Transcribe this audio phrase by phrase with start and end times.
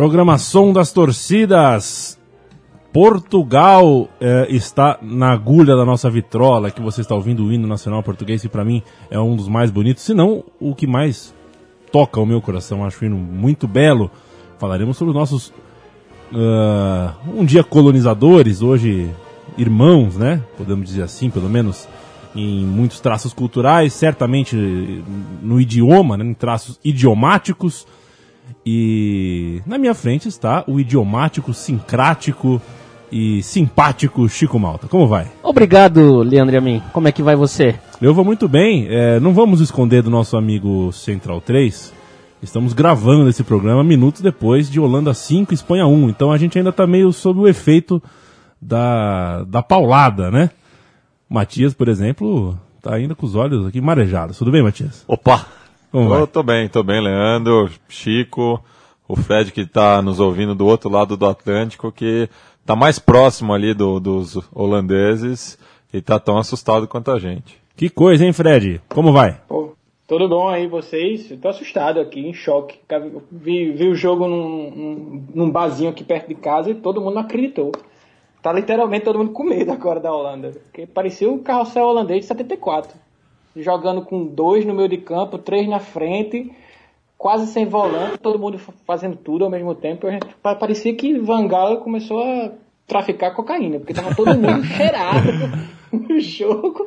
[0.00, 2.18] Programação das torcidas.
[2.90, 8.02] Portugal eh, está na agulha da nossa vitrola, que você está ouvindo o hino nacional
[8.02, 11.34] português, e para mim é um dos mais bonitos, se não o que mais
[11.92, 12.82] toca o meu coração.
[12.82, 14.10] Acho o hino muito belo.
[14.58, 15.48] Falaremos sobre os nossos
[16.32, 19.10] uh, um dia colonizadores, hoje
[19.58, 20.42] irmãos, né?
[20.56, 21.86] Podemos dizer assim, pelo menos
[22.34, 24.56] em muitos traços culturais, certamente
[25.42, 26.24] no idioma, né?
[26.24, 27.86] em traços idiomáticos.
[28.64, 32.60] E na minha frente está o idiomático, sincrático
[33.10, 34.86] e simpático Chico Malta.
[34.86, 35.26] Como vai?
[35.42, 36.82] Obrigado, Leandro Amin.
[36.92, 37.74] Como é que vai você?
[38.00, 38.86] Eu vou muito bem.
[38.88, 41.92] É, não vamos esconder do nosso amigo Central 3.
[42.42, 46.08] Estamos gravando esse programa minutos depois de Holanda 5 Espanha 1.
[46.08, 48.02] Então a gente ainda está meio sob o efeito
[48.60, 50.50] da, da paulada, né?
[51.28, 54.38] Matias, por exemplo, tá ainda com os olhos aqui marejados.
[54.38, 55.04] Tudo bem, Matias?
[55.06, 55.59] Opa!
[55.90, 56.20] Como vai?
[56.20, 58.62] Eu tô bem, tô bem, Leandro, Chico,
[59.08, 62.28] o Fred que está nos ouvindo do outro lado do Atlântico, que
[62.60, 65.58] está mais próximo ali do, dos holandeses
[65.92, 67.60] e está tão assustado quanto a gente.
[67.76, 68.80] Que coisa, hein, Fred?
[68.88, 69.40] Como vai?
[69.48, 69.72] Pô,
[70.06, 71.28] tudo bom aí, vocês?
[71.30, 72.78] Estou assustado aqui, em choque.
[73.32, 77.14] Vi, vi o jogo num, num, num barzinho aqui perto de casa e todo mundo
[77.14, 77.72] não acreditou.
[78.40, 80.52] Tá literalmente todo mundo com medo agora da Holanda.
[80.64, 82.96] Porque parecia o carrossel holandês de 74.
[83.56, 86.50] Jogando com dois no meio de campo, três na frente
[87.20, 90.06] quase sem volante, todo mundo fazendo tudo ao mesmo tempo.
[90.42, 92.50] Parecia que Van Gaal começou a
[92.86, 95.28] traficar cocaína, porque tava todo mundo cheirado
[95.92, 96.86] no jogo,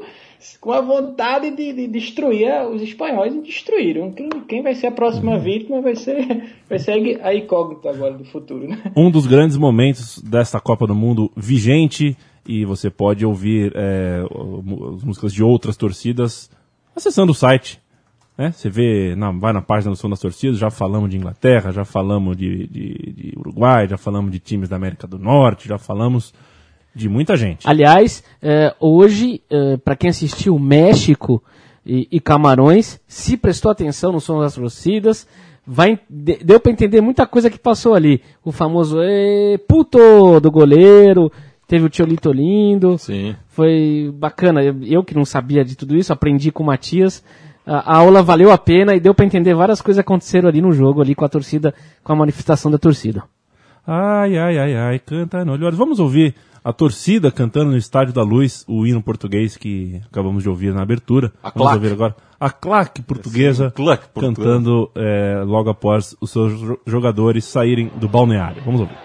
[0.59, 4.11] com a vontade de, de, destruir os espanhóis e destruíram.
[4.11, 8.25] Quem, quem vai ser a próxima vítima vai ser, vai ser a incógnita agora do
[8.25, 8.67] futuro.
[8.67, 8.91] Né?
[8.97, 14.21] Um dos grandes momentos desta Copa do Mundo vigente, e você pode ouvir é,
[14.95, 16.49] as músicas de outras torcidas
[16.95, 17.81] acessando o site
[18.37, 18.51] né?
[18.51, 21.85] Você vê, na, vai na página do Som das Torcidas, já falamos de Inglaterra, já
[21.85, 26.33] falamos de, de, de Uruguai, já falamos de times da América do Norte, já falamos
[26.95, 27.67] de muita gente.
[27.67, 31.43] Aliás, é, hoje, é, para quem assistiu México
[31.85, 35.27] e, e, Camarões, se prestou atenção no Som das Torcidas,
[35.65, 38.21] vai, deu para entender muita coisa que passou ali.
[38.43, 38.97] O famoso
[39.67, 41.31] puto do goleiro,
[41.67, 42.97] teve o Tiolito lindo.
[42.97, 43.35] Sim.
[43.47, 44.63] Foi bacana.
[44.63, 47.23] Eu, eu que não sabia de tudo isso, aprendi com o Matias
[47.65, 50.71] a, aula valeu a pena e deu para entender várias coisas que aconteceram ali no
[50.71, 53.23] jogo, ali com a torcida, com a manifestação da torcida.
[53.85, 55.71] Ai, ai, ai, ai, canta no olho.
[55.71, 60.49] Vamos ouvir a torcida cantando no Estádio da Luz o hino português que acabamos de
[60.49, 61.33] ouvir na abertura.
[61.43, 61.75] A Vamos claque.
[61.75, 66.53] ouvir agora a claque portuguesa Sim, claque cantando é, logo após os seus
[66.85, 68.61] jogadores saírem do balneário.
[68.65, 68.97] Vamos ouvir.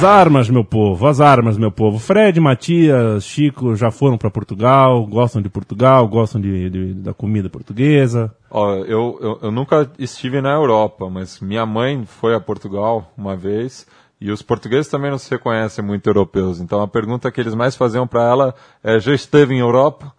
[0.00, 1.98] As armas, meu povo, as armas, meu povo.
[1.98, 7.50] Fred, Matias, Chico já foram para Portugal, gostam de Portugal, gostam de, de da comida
[7.50, 8.34] portuguesa.
[8.50, 13.36] Ó, eu, eu, eu, nunca estive na Europa, mas minha mãe foi a Portugal uma
[13.36, 13.86] vez
[14.18, 16.60] e os portugueses também não se reconhecem muito europeus.
[16.60, 20.14] Então a pergunta que eles mais faziam para ela é: já esteve em Europa?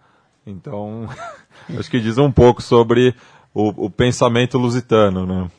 [0.46, 1.08] Então
[1.76, 3.16] acho que diz um pouco sobre
[3.52, 5.50] o, o pensamento lusitano, né?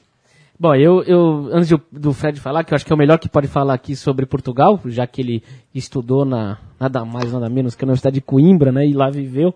[0.59, 3.17] Bom, eu, eu antes de, do Fred falar, que eu acho que é o melhor
[3.17, 7.75] que pode falar aqui sobre Portugal, já que ele estudou na nada mais, nada menos
[7.75, 9.53] que na Universidade de Coimbra, né, e lá viveu,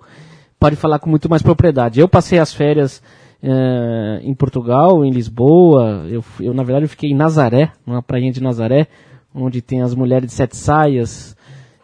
[0.59, 1.99] pode falar com muito mais propriedade.
[1.99, 3.01] Eu passei as férias
[3.43, 8.31] uh, em Portugal, em Lisboa, eu, eu na verdade eu fiquei em Nazaré, numa prainha
[8.31, 8.87] de Nazaré,
[9.35, 11.37] onde tem as mulheres de sete saias,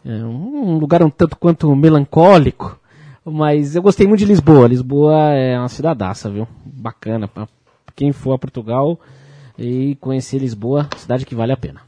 [0.03, 2.79] uh, um lugar um tanto quanto melancólico,
[3.23, 4.67] Mas eu gostei muito de Lisboa.
[4.67, 6.47] Lisboa é uma cidadaça, viu?
[6.65, 7.29] Bacana.
[7.95, 8.99] Quem for a Portugal
[9.57, 11.81] e conhecer Lisboa, cidade que vale a pena.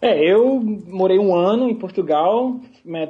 [0.00, 2.60] É, eu morei um ano em Portugal,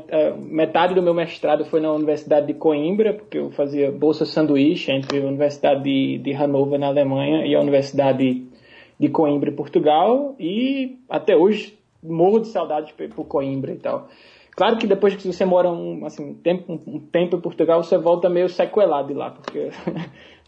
[0.09, 4.93] é, metade do meu mestrado foi na Universidade de Coimbra, porque eu fazia bolsa sanduíche
[4.93, 8.47] entre a Universidade de, de Hannover, na Alemanha, e a Universidade
[8.99, 14.09] de Coimbra, em Portugal, e até hoje morro de saudades por Coimbra e tal.
[14.57, 18.31] Claro que depois que você mora um, assim, tempo, um tempo em Portugal, você volta
[18.31, 19.71] meio sequelado de lá, porque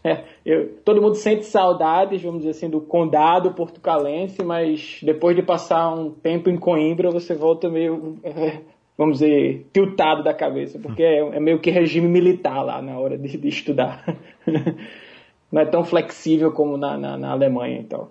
[0.03, 5.43] É, eu, todo mundo sente saudades, vamos dizer assim, do condado portucalense, mas depois de
[5.43, 8.59] passar um tempo em Coimbra, você volta meio, é,
[8.97, 13.17] vamos dizer, tiltado da cabeça, porque é, é, meio que regime militar lá na hora
[13.17, 14.05] de, de estudar.
[15.51, 18.07] Não é tão flexível como na, na, na Alemanha e então.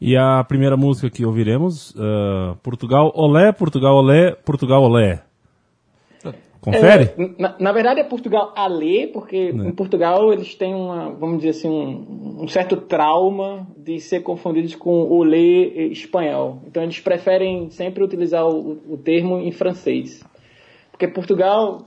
[0.00, 5.22] E a primeira música que ouviremos, uh, Portugal Olé, Portugal Olé, Portugal Olé.
[6.60, 7.10] Confere?
[7.16, 9.68] É, na, na, verdade é Portugal a ler, porque né.
[9.68, 14.74] em Portugal eles têm uma, vamos dizer assim, um, um, certo trauma de ser confundidos
[14.74, 16.62] com o ler espanhol.
[16.66, 20.24] Então eles preferem sempre utilizar o, o termo em francês.
[20.90, 21.86] Porque Portugal,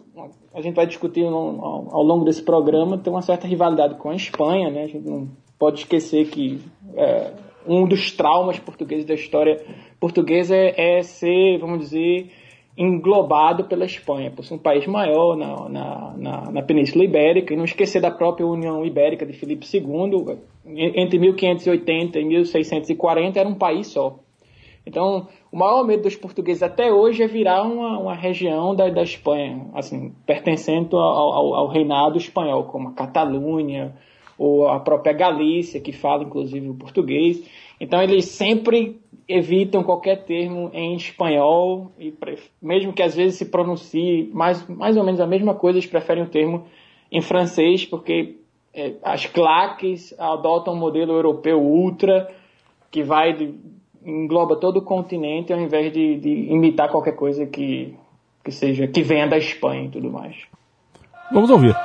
[0.54, 4.16] a gente vai discutir ao, ao, longo desse programa, tem uma certa rivalidade com a
[4.16, 4.84] Espanha, né?
[4.84, 5.28] A gente não
[5.60, 6.62] pode esquecer que
[6.96, 7.34] é,
[7.68, 9.62] um dos traumas portugueses da história
[10.00, 12.32] portuguesa é, é ser, vamos dizer,
[12.78, 17.58] englobado pela Espanha, por ser um país maior na, na, na, na, Península Ibérica, e
[17.58, 20.38] não esquecer da própria União Ibérica de Filipe II,
[20.96, 24.20] entre 1580 e 1640 era um país só.
[24.86, 29.04] Então, o maior medo dos portugueses até hoje é virar uma, uma região da, da
[29.04, 33.94] Espanha, assim, pertencendo ao, ao, ao reinado espanhol, como a Catalunha,
[34.38, 37.44] ou a própria Galícia, que fala inclusive o português.
[37.82, 42.14] Então, eles sempre evitam qualquer termo em espanhol, e
[42.62, 46.22] mesmo que às vezes se pronuncie mais, mais ou menos a mesma coisa, eles preferem
[46.22, 46.66] o termo
[47.12, 48.36] em francês, porque
[48.72, 52.30] é, as claques adotam um modelo europeu ultra,
[52.92, 53.56] que vai de,
[54.06, 57.96] engloba todo o continente, ao invés de, de imitar qualquer coisa que,
[58.44, 60.36] que seja que venha da Espanha e tudo mais.
[61.32, 61.76] Vamos ouvir.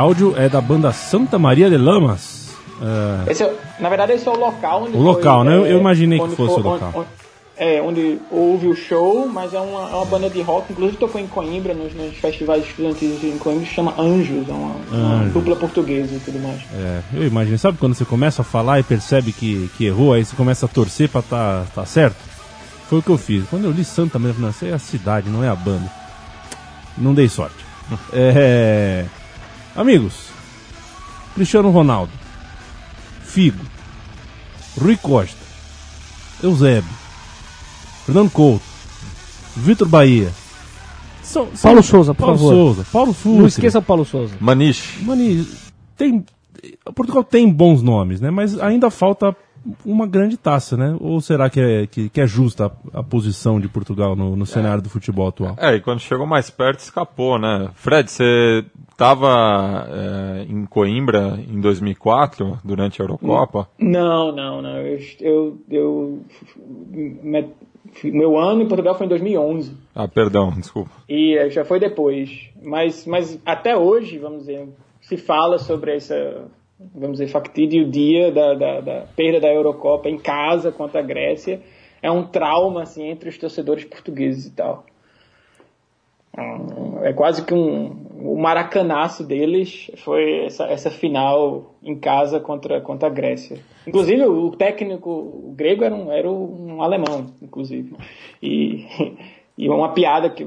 [0.00, 2.56] Áudio é da banda Santa Maria de Lamas.
[2.80, 3.30] É...
[3.30, 5.68] Esse é, na verdade, esse é o local onde O local, foi, né?
[5.68, 6.92] É, eu imaginei que fosse o local.
[6.94, 7.08] Onde,
[7.58, 11.20] é, onde houve o show, mas é uma, é uma banda de rock, inclusive tocou
[11.20, 15.54] em Coimbra, nos, nos festivais estudantis em Coimbra, se chama Anjos, é uma, uma dupla
[15.54, 16.62] portuguesa e tudo mais.
[16.72, 17.58] É, eu imagino.
[17.58, 20.68] Sabe quando você começa a falar e percebe que, que errou, aí você começa a
[20.68, 22.16] torcer pra tá, tá certo?
[22.88, 23.46] Foi o que eu fiz.
[23.50, 25.92] Quando eu li Santa Maria, eu falei, é a cidade, não é a banda.
[26.96, 27.56] Não dei sorte.
[28.14, 29.04] é...
[29.74, 30.28] Amigos,
[31.34, 32.12] Cristiano Ronaldo,
[33.22, 33.64] Figo,
[34.78, 35.38] Rui Costa,
[36.42, 36.90] Eusébio,
[38.04, 38.64] Fernando Couto,
[39.56, 40.32] Vitor Bahia.
[41.22, 42.52] São, são Paulo Souza, por Paulo favor.
[42.52, 43.38] Souza, Paulo Futre.
[43.38, 44.34] Não esqueça o Paulo Souza.
[44.40, 45.02] Maniche.
[45.04, 45.48] Maniche.
[45.96, 46.24] Tem,
[46.94, 48.30] Portugal tem bons nomes, né?
[48.30, 49.36] Mas ainda falta
[49.84, 50.96] uma grande taça, né?
[51.00, 54.46] Ou será que é, que, que é justa a, a, posição de Portugal no, no
[54.46, 54.82] cenário é.
[54.82, 55.54] do futebol atual?
[55.58, 57.70] É, e quando chegou mais perto escapou, né?
[57.74, 63.68] Fred, você estava é, em Coimbra em 2004, durante a Eurocopa?
[63.78, 64.76] Não, não, não.
[64.78, 66.24] Eu, eu, eu
[68.04, 69.76] meu ano em Portugal foi em 2011.
[69.94, 70.90] Ah, perdão, desculpa.
[71.08, 72.50] E é, já foi depois.
[72.62, 74.68] Mas, mas até hoje, vamos dizer,
[75.00, 76.48] se fala sobre essa
[76.94, 81.60] vamos dizer, factídio dia da, da, da, perda da Eurocopa em casa contra a Grécia.
[82.02, 84.86] É um trauma, assim, entre os torcedores portugueses e tal.
[87.02, 93.08] É quase que um, o maracanaço deles foi essa, essa final em casa contra, contra
[93.08, 93.58] a Grécia.
[93.86, 97.94] Inclusive, o técnico grego era um, era um alemão, inclusive.
[98.42, 98.86] E,
[99.58, 100.46] e uma piada que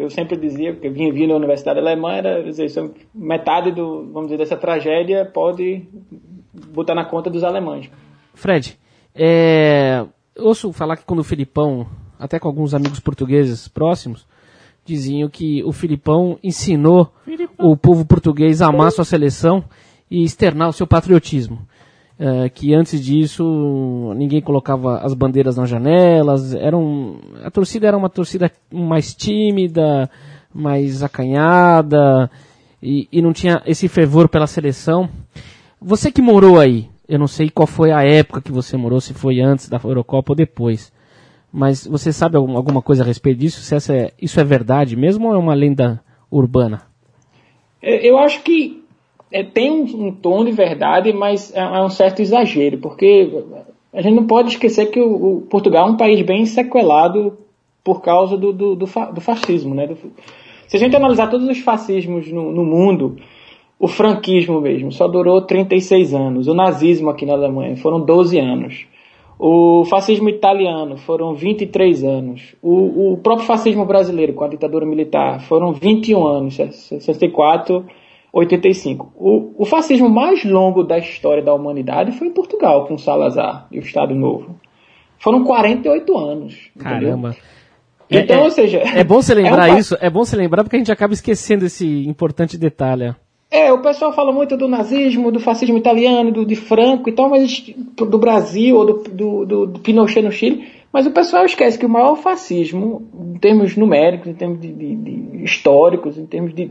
[0.00, 2.68] que eu sempre dizia, porque eu vinha vindo da Universidade Alemã, era dizer,
[3.14, 5.86] metade do, vamos dizer, dessa tragédia pode
[6.72, 7.90] botar na conta dos alemães.
[8.32, 8.78] Fred,
[9.14, 10.04] é,
[10.34, 11.86] eu ouço falar que quando o Filipão,
[12.18, 14.26] até com alguns amigos portugueses próximos,
[14.84, 17.70] diziam que o Filipão ensinou Filipão.
[17.70, 19.62] o povo português a amar sua seleção
[20.10, 21.58] e externar o seu patriotismo.
[22.22, 27.96] Eh, que antes disso ninguém colocava as bandeiras nas janelas, era um, a torcida era
[27.96, 30.10] uma torcida mais tímida,
[30.54, 32.30] mais acanhada
[32.82, 35.08] e, e não tinha esse fervor pela seleção.
[35.80, 39.14] Você que morou aí, eu não sei qual foi a época que você morou, se
[39.14, 40.92] foi antes da Eurocopa ou depois.
[41.50, 43.62] Mas você sabe alguma coisa a respeito disso?
[43.62, 46.82] Se essa é, isso é verdade mesmo ou é uma lenda urbana?
[47.80, 48.79] Eu acho que
[49.32, 53.30] é, tem um, tom de verdade, mas é, é, um certo exagero, porque
[53.92, 57.38] a gente não pode esquecer que o, o Portugal é um país bem sequelado
[57.84, 59.74] por causa do, do, do, do fascismo.
[59.74, 59.88] Né?
[60.66, 63.16] Se a gente analisar todos os fascismos no, no, mundo,
[63.78, 68.86] o franquismo mesmo só durou 36 anos, o nazismo aqui na Alemanha foram 12 anos.
[69.38, 72.54] O fascismo italiano foram 23 anos.
[72.60, 77.86] O, o próprio fascismo brasileiro, com a ditadura militar, foram 21 anos, 64
[78.32, 79.12] 85.
[79.16, 83.78] O, o fascismo mais longo da história da humanidade foi em Portugal, com Salazar e
[83.78, 84.56] o Estado Novo.
[85.18, 86.70] Foram 48 anos.
[86.78, 87.36] Caramba.
[88.10, 88.78] Então, é, ou seja.
[88.78, 89.78] É bom você lembrar é um...
[89.78, 93.14] isso, é bom você lembrar porque a gente acaba esquecendo esse importante detalhe.
[93.50, 97.28] É, o pessoal fala muito do nazismo, do fascismo italiano, do, de Franco e tal,
[97.28, 97.64] mas
[97.96, 101.86] do Brasil ou do, do, do, do Pinochet no Chile, mas o pessoal esquece que
[101.86, 106.70] o maior fascismo, em termos numéricos, em termos de, de, de históricos, em termos de,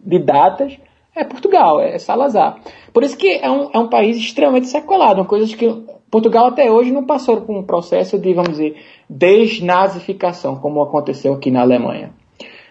[0.00, 0.78] de datas,
[1.18, 2.58] é Portugal, é Salazar.
[2.92, 5.66] Por isso que é um, é um país extremamente seculado, uma coisa que
[6.10, 8.76] Portugal até hoje não passou por um processo de, vamos dizer,
[9.08, 12.12] desnazificação, como aconteceu aqui na Alemanha.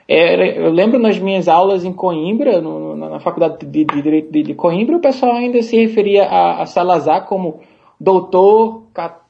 [0.07, 4.53] É, eu lembro nas minhas aulas em Coimbra, no, na faculdade de Direito de, de,
[4.53, 7.59] Coimbra, o pessoal ainda se referia a, a Salazar como
[7.99, 8.83] doutor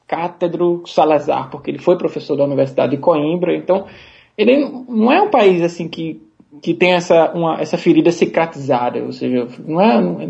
[0.06, 3.86] cátedro Salazar, porque ele foi professor da Universidade de Coimbra, então
[4.36, 6.22] ele não é um país assim que
[6.62, 10.28] que tem essa, uma, essa ferida cicatrizada, ou seja, não, é,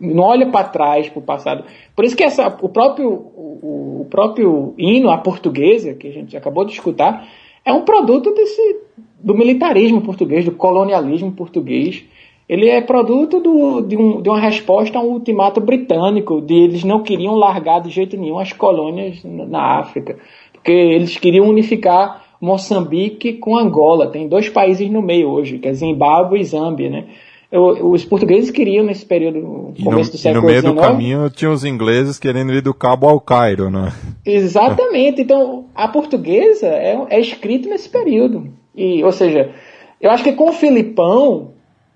[0.00, 1.64] não olha para trás, para o passado.
[1.94, 6.36] Por isso que essa, o, próprio, o, o, próprio hino, a portuguesa, que a gente
[6.36, 7.26] acabou de escutar,
[7.64, 8.80] é um produto desse,
[9.20, 12.04] do militarismo português, do colonialismo português.
[12.48, 16.84] Ele é produto do, de, um, de uma resposta a um ultimato britânico, de eles
[16.84, 20.16] não queriam largar de jeito nenhum as colônias na África,
[20.52, 24.08] porque eles queriam unificar Moçambique com Angola.
[24.08, 27.04] Tem dois países no meio hoje, que é Zimbábue e Zâmbia, né?
[27.52, 30.64] os portugueses queriam nesse período, no começo do século XIX...
[30.64, 33.70] E no meio 19, do caminho tinha os ingleses querendo ir do Cabo ao Cairo,
[33.70, 33.92] né?
[34.24, 35.22] Exatamente.
[35.22, 38.48] Então, a portuguesa é, é escrita nesse período.
[38.74, 39.52] E, ou seja,
[40.00, 41.52] eu acho que com o Filipão,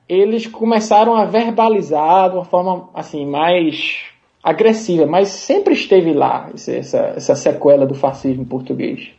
[0.09, 4.04] eles começaram a verbalizar de uma forma, assim, mais
[4.42, 9.11] agressiva, mas sempre esteve lá essa, essa sequela do fascismo português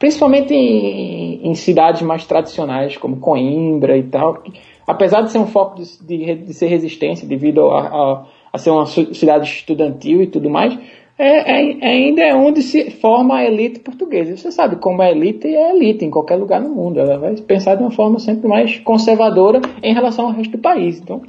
[0.00, 4.50] principalmente em, em, cidades mais tradicionais, como Coimbra e tal, que,
[4.86, 8.70] apesar de ser um foco de, de, de ser resistência devido a, a, a, ser
[8.70, 10.76] uma cidade estudantil e tudo mais,
[11.18, 14.38] é, é, ainda é onde se forma a elite portuguesa.
[14.38, 16.98] Você sabe como a elite é elite em qualquer lugar no mundo.
[16.98, 20.98] Ela vai pensar de uma forma sempre mais conservadora em relação ao resto do país.
[20.98, 21.20] Então,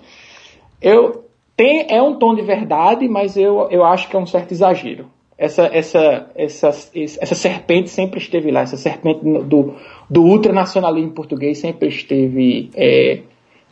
[0.82, 1.26] eu
[1.58, 5.08] tem, é um tom de verdade, mas eu, eu acho que é um certo exagero
[5.42, 9.74] essa, essa, essa, essa serpente sempre esteve lá, essa serpente do,
[10.08, 13.22] do ultranacionalismo português sempre esteve é,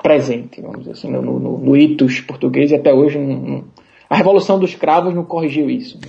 [0.01, 3.63] presente, vamos dizer assim, no, no, no itus português e até hoje não, não,
[4.09, 5.99] a Revolução dos Cravos não corrigiu isso.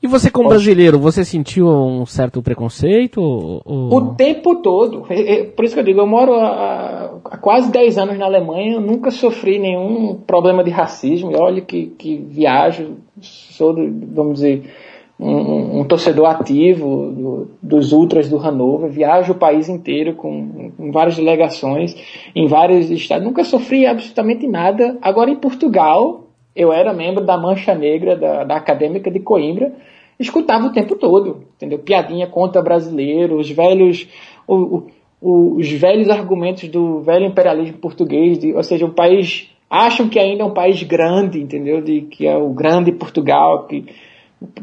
[0.00, 3.20] E você, como brasileiro, você sentiu um certo preconceito?
[3.20, 3.62] Ou...
[3.92, 5.04] O tempo todo.
[5.10, 8.26] É, é, por isso que eu digo, eu moro há, há quase 10 anos na
[8.26, 11.32] Alemanha, eu nunca sofri nenhum problema de racismo.
[11.36, 14.70] Olha que, que viajo, sou, vamos dizer,
[15.18, 20.92] um, um, torcedor ativo do, dos ultras do Hannover, viaja o país inteiro com, com,
[20.92, 21.96] várias delegações
[22.36, 24.96] em vários estados, nunca sofri absolutamente nada.
[25.02, 29.72] Agora em Portugal, eu era membro da Mancha Negra da, da Acadêmica de Coimbra,
[30.18, 31.78] escutava o tempo todo, entendeu?
[31.78, 34.08] Piadinha contra brasileiro, os velhos,
[34.46, 34.88] o,
[35.20, 40.18] o, os velhos argumentos do velho imperialismo português, de, ou seja, o país acham que
[40.18, 41.80] ainda é um país grande, entendeu?
[41.80, 43.84] De que é o grande Portugal, que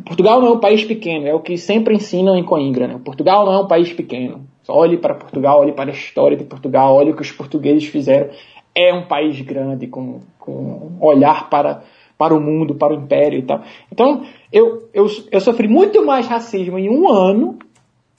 [0.05, 2.87] Portugal não é um país pequeno, é o que sempre ensinam em Coimbra.
[2.87, 2.99] Né?
[3.03, 4.45] Portugal não é um país pequeno.
[4.67, 8.29] Olhe para Portugal, olhe para a história de Portugal, olhe o que os portugueses fizeram.
[8.75, 11.83] É um país grande, com, com olhar para,
[12.17, 13.61] para o mundo, para o império e tal.
[13.91, 17.57] Então, eu, eu, eu sofri muito mais racismo em um ano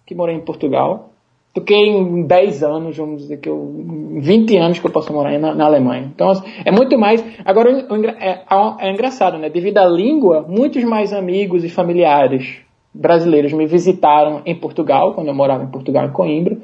[0.07, 1.11] que morei em Portugal
[1.57, 3.75] do que em 10 anos, vamos dizer que eu,
[4.15, 6.13] em 20 anos que eu posso morar na, na Alemanha.
[6.15, 7.25] Então, assim, é muito mais.
[7.47, 8.45] Agora, é, é,
[8.81, 9.49] é engraçado, né?
[9.49, 12.59] Devido à língua, muitos mais amigos e familiares
[12.93, 16.59] brasileiros me visitaram em Portugal, quando eu morava em Portugal, em Coimbra.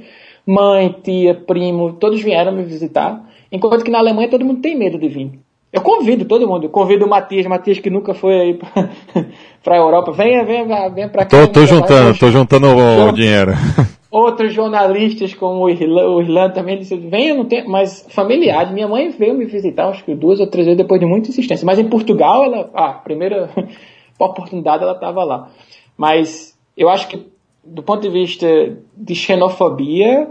[0.47, 3.32] Mãe, tia, primo, todos vieram me visitar.
[3.53, 5.39] Enquanto que na Alemanha todo mundo tem medo de vir.
[5.73, 8.91] Eu convido todo mundo, eu convido o Matias, Matias que nunca foi aí pra,
[9.65, 11.47] pra Europa, venha, venha, venha pra cá.
[11.47, 13.53] Tô, tô juntando, tô juntando o, o dinheiro.
[14.11, 18.71] Outros jornalistas, como o Irlan, o Irlan também, disse, venha, não tem, mas familiares.
[18.71, 21.65] Minha mãe veio me visitar, acho que duas ou três vezes depois de muita insistência.
[21.65, 23.49] Mas em Portugal, ela, ah, a primeira
[24.21, 25.49] oportunidade ela estava lá.
[25.97, 27.27] Mas eu acho que,
[27.65, 28.47] do ponto de vista
[28.95, 30.29] de xenofobia,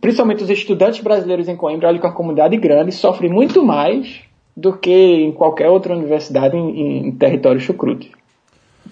[0.00, 4.20] principalmente os estudantes brasileiros em Coimbra, olha que é uma comunidade grande, sofrem muito mais
[4.56, 8.10] do que em qualquer outra universidade em, em território chucrute.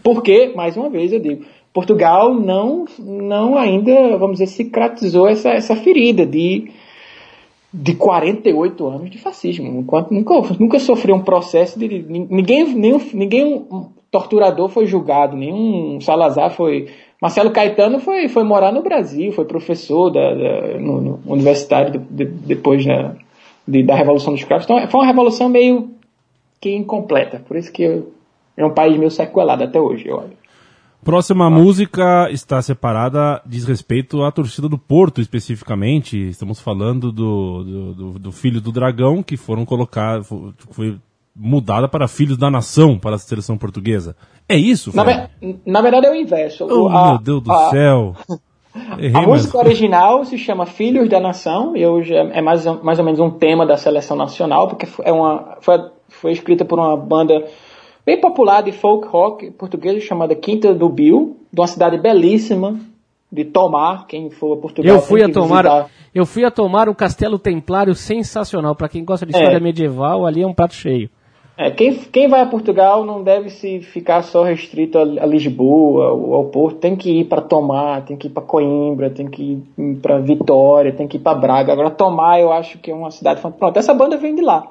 [0.03, 5.77] Porque, mais uma vez eu digo, Portugal não, não ainda, vamos dizer, cicatrizou essa, essa
[5.77, 6.71] ferida de,
[7.73, 9.71] de 48 anos de fascismo.
[9.71, 10.07] Nunca,
[10.59, 12.03] nunca sofreu um processo de.
[12.09, 13.67] Ninguém, nenhum, ninguém
[14.11, 16.89] torturador foi julgado, nenhum Salazar foi.
[17.21, 21.99] Marcelo Caetano foi, foi morar no Brasil, foi professor da, da- no, no universitário de-
[21.99, 23.15] de- depois da,
[23.67, 24.65] de- da Revolução dos Cravos.
[24.65, 25.91] Então foi uma revolução meio
[26.61, 27.43] que incompleta.
[27.47, 28.13] Por isso que eu-
[28.57, 30.33] é um país meio sequelado até hoje, eu olho.
[31.05, 36.17] Próxima música está separada, diz respeito à torcida do Porto especificamente.
[36.29, 40.27] Estamos falando do, do, do- do Filho do Dragão, que foram colocados,
[40.71, 40.97] foi
[41.39, 44.17] mudada para Filhos da Nação, para a seleção portuguesa.
[44.49, 45.29] É isso, Na, ve-
[45.67, 46.67] na verdade é o inverso.
[46.71, 48.17] Oh, O- a- meu Deus do a- céu.
[48.99, 52.65] Errei, A mas- música original se chama Filhos da Nação, e hoje é é mais,
[52.83, 55.79] mais ou menos um tema da seleção nacional, porque é uma, foi,
[56.09, 57.43] foi escrita por uma banda
[58.05, 62.79] bem popular de folk rock portuguesa chamada Quinta do Bill, de uma cidade belíssima
[63.33, 64.95] de Tomar, quem for a Portugal.
[64.95, 65.91] Eu fui tem a tomar, visitar.
[66.15, 68.75] eu fui a tomar um castelo templário sensacional.
[68.77, 69.61] Pra quem gosta de história É.
[69.61, 71.09] medieval, ali é um prato cheio.
[71.59, 76.13] É, quem, quem vai a Portugal não deve se ficar só restrito a, a Lisboa
[76.13, 76.79] ou ao Porto.
[76.79, 80.93] Tem que ir para Tomar, tem que ir para Coimbra, tem que ir para Vitória,
[80.93, 81.73] tem que ir para Braga.
[81.73, 83.41] Agora, Tomar eu acho que é uma cidade.
[83.41, 84.71] Pronto, essa banda vem de lá.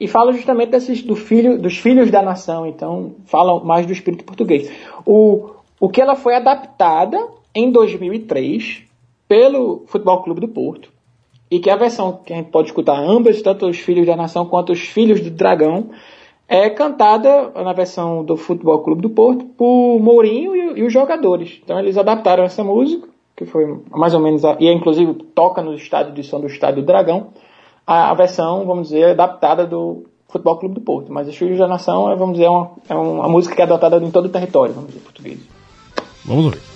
[0.00, 4.24] E fala justamente desses, do filho, dos filhos da nação, então fala mais do espírito
[4.24, 4.70] português.
[5.06, 7.18] O, o que ela foi adaptada
[7.54, 8.82] em 2003
[9.28, 10.93] pelo Futebol Clube do Porto
[11.54, 14.44] e que a versão que a gente pode escutar ambas, tanto os Filhos da Nação
[14.44, 15.90] quanto os Filhos do Dragão,
[16.48, 21.60] é cantada na versão do Futebol Clube do Porto por Mourinho e, e os jogadores.
[21.62, 25.74] Então eles adaptaram essa música, que foi mais ou menos, a, e inclusive toca no
[25.76, 27.28] estádio de som do Estádio do Dragão,
[27.86, 31.12] a, a versão, vamos dizer, adaptada do Futebol Clube do Porto.
[31.12, 33.64] Mas os Filhos da Nação, é, vamos dizer, é uma, é uma música que é
[33.64, 35.38] adotada em todo o território, vamos dizer, português.
[36.24, 36.73] Vamos ouvir.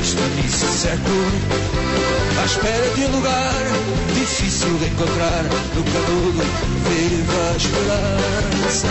[0.00, 1.30] Este início de século,
[2.40, 3.52] à espera de um lugar
[4.14, 6.42] difícil de encontrar no canudo
[6.88, 8.88] viva a esperança.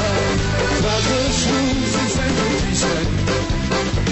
[0.82, 3.08] Traz luzes em vertigem,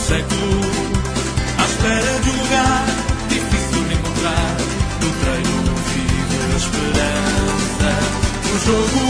[0.08, 0.62] Século,
[1.58, 2.86] à espera de um lugar
[3.28, 4.56] difícil de encontrar.
[5.02, 7.90] No treino vive a esperança,
[8.48, 9.04] no jogo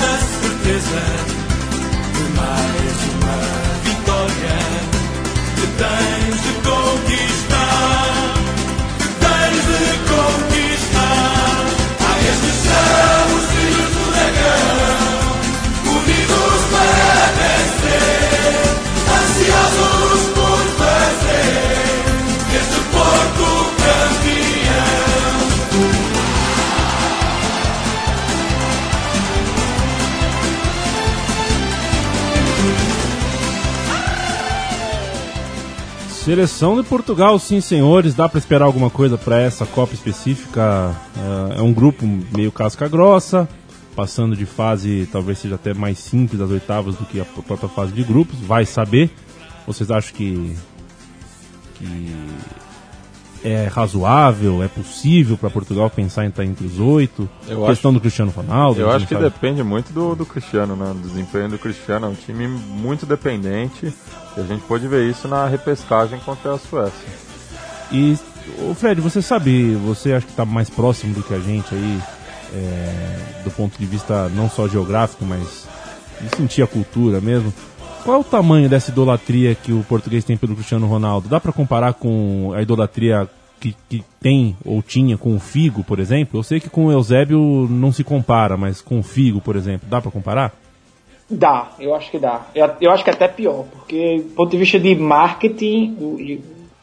[0.00, 1.02] da certeza
[2.14, 3.38] de mais uma
[3.84, 4.58] vitória
[5.54, 7.53] que tens de conquistar.
[36.24, 38.14] Seleção de Portugal, sim, senhores.
[38.14, 40.96] Dá para esperar alguma coisa para essa Copa específica?
[41.54, 43.46] É, é um grupo meio casca grossa.
[43.94, 47.92] passando de fase, talvez seja até mais simples as oitavas do que a própria fase
[47.92, 49.10] de grupos, vai saber.
[49.66, 50.56] Vocês acham que,
[51.74, 52.16] que
[53.44, 57.28] é razoável, é possível para Portugal pensar em estar entre os oito?
[57.46, 58.80] Eu questão do Cristiano Ronaldo.
[58.80, 59.26] Eu acho que sabe.
[59.26, 60.86] depende muito do, do Cristiano, né?
[60.94, 62.06] Do desempenho do Cristiano.
[62.06, 63.92] É um time muito dependente.
[64.36, 67.08] E a gente pode ver isso na repescagem contra a Suécia.
[67.92, 68.16] E,
[68.58, 72.00] o Fred, você sabe, você acha que está mais próximo do que a gente aí,
[72.54, 75.68] é, do ponto de vista não só geográfico, mas
[76.18, 77.52] de sentir a cultura mesmo.
[78.04, 81.28] Qual é o tamanho dessa idolatria que o português tem pelo Cristiano Ronaldo?
[81.28, 83.26] Dá para comparar com a idolatria
[83.58, 86.38] que, que tem ou tinha com o Figo, por exemplo?
[86.38, 87.38] Eu sei que com o Eusébio
[87.70, 90.52] não se compara, mas com o Figo, por exemplo, dá para comparar?
[91.30, 92.46] Dá, eu acho que dá.
[92.54, 96.18] Eu, eu acho que é até pior, porque do ponto de vista de marketing, o,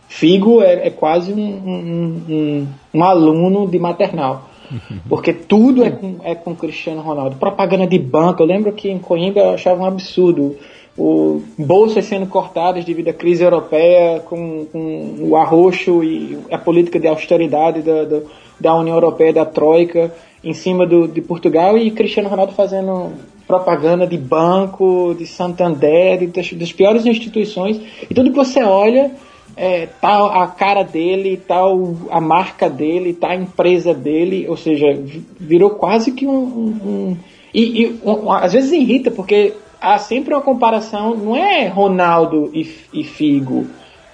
[0.08, 4.50] Figo é, é quase um, um- um- um aluno de maternal.
[5.08, 7.36] Porque tudo é com, é com Cristiano Ronaldo.
[7.36, 10.56] Propaganda de banco, eu lembro que em Coimbra eu achava um absurdo.
[10.98, 17.00] O, bolsas sendo cortadas devido à crise europeia, com, com o arroxo e a política
[17.00, 18.20] de austeridade da, da,
[18.60, 23.14] da União Europeia, da Troika, em cima do, de Portugal, e Cristiano Ronaldo fazendo
[23.48, 27.80] propaganda de banco, de Santander, de, das, das piores instituições.
[28.10, 29.12] E tudo que você olha,
[29.56, 34.58] é, tá a cara dele, tá o- a marca dele, tá a empresa dele, ou
[34.58, 36.32] seja, vi- virou quase que um.
[36.32, 37.18] um- um-
[37.54, 42.62] e e um- às vezes irrita, porque há sempre uma comparação, não é Ronaldo e,
[42.94, 43.66] e Figo,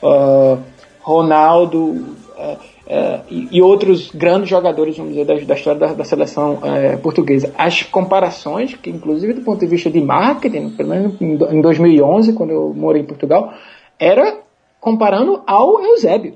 [0.01, 0.57] ah,
[1.01, 2.57] Ronaldo ah,
[2.89, 6.95] ah, e, e outros grandes jogadores, vamos dizer, da, da história da, da seleção eh,
[6.97, 7.53] portuguesa.
[7.57, 11.61] As comparações, que inclusive do ponto de vista de marketing, pelo menos em do- em
[11.61, 13.53] 2011, quando eu morei em Portugal,
[13.99, 14.37] era
[14.79, 16.35] comparando ao Eusébio.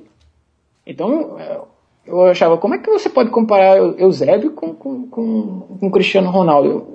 [0.86, 1.60] Então, eh,
[2.08, 6.30] eu achava, como é que você pode comparar Eu- Eusébio com, com, com, com Cristiano
[6.32, 6.88] Ronaldo?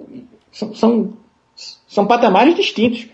[0.52, 1.10] São, são,
[1.88, 3.08] são patamares distintos.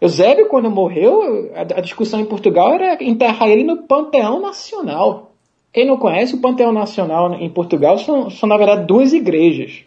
[0.00, 5.32] Eusébio, quando morreu, a, discussão em Portugal era enterrar ele no Panteão Nacional.
[5.72, 9.84] Quem não conhece, o Panteão Nacional em Portugal são, são na verdade, duas igrejas.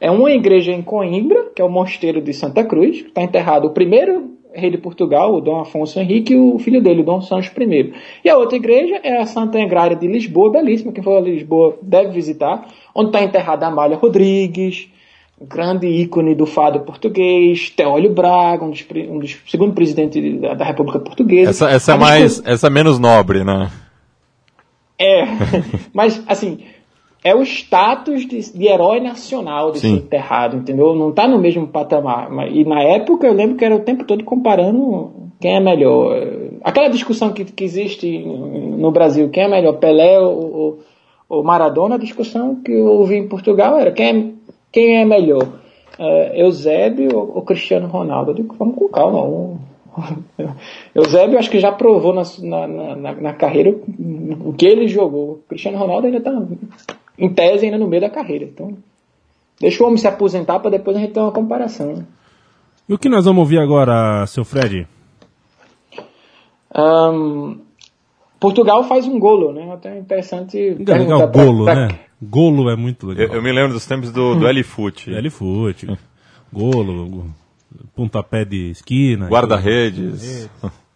[0.00, 3.66] É uma igreja em Coimbra, que é o Mosteiro de Santa Cruz, que está enterrado
[3.66, 7.20] o primeiro rei de Portugal, o Dom Afonso Henrique, e o filho dele, o Dom
[7.20, 7.92] Sancho I.
[8.24, 11.78] E a outra igreja é a Santa Engrária de Lisboa, belíssima, quem for a Lisboa
[11.82, 14.88] deve visitar, onde está enterrada Amália Rodrigues,
[15.40, 20.64] grande ícone do fado português, Teólio Braga, um dos, um dos segundo presidente da, da
[20.64, 21.50] República Portuguesa.
[21.50, 22.42] Essa, essa é mais.
[22.44, 23.70] Essa é menos nobre, né?
[24.98, 25.24] é,
[25.94, 26.58] mas assim,
[27.22, 29.94] é o status de, de herói nacional de Sim.
[29.94, 30.94] ser enterrado, entendeu?
[30.94, 32.28] Não tá no mesmo patamar.
[32.50, 36.16] E na época eu lembro que era o tempo todo comparando quem é melhor.
[36.64, 40.78] Aquela discussão que, que existe no Brasil, quem é melhor, Pelé ou, ou,
[41.28, 44.38] ou Maradona, a discussão que eu ouvi em Portugal era quem é,
[44.72, 45.46] quem é melhor,
[45.98, 48.30] é, Eusébio ou, Cristiano Ronaldo.
[48.30, 49.22] Eu digo, vamos com calma.
[49.24, 49.58] Um,
[50.94, 53.70] Eusébio acho que já provou na, na, na, na carreira
[54.44, 55.30] o que ele jogou.
[55.32, 56.32] O Cristiano Ronaldo ainda está
[57.18, 58.44] em tese ainda no meio da carreira.
[58.44, 58.76] Então,
[59.60, 61.94] deixa o homem se aposentar para depois a gente ter uma comparação.
[61.96, 62.04] né?
[62.88, 64.86] E o que nós vamos ouvir agora, seu Fred?
[66.74, 67.56] Ahn,
[68.38, 69.72] Portugal faz um golo, né?
[69.72, 70.56] Até interessante.
[70.56, 71.88] Legal, perguntar pra- golo, pra- né?
[72.20, 73.26] Golo é muito legal.
[73.28, 75.12] Eu, eu me lembro dos tempos do, do L-Foot.
[75.14, 75.86] L-foot,
[76.52, 77.26] golo, go-
[77.94, 79.28] pontapé de esquina.
[79.28, 80.48] Guarda-redes.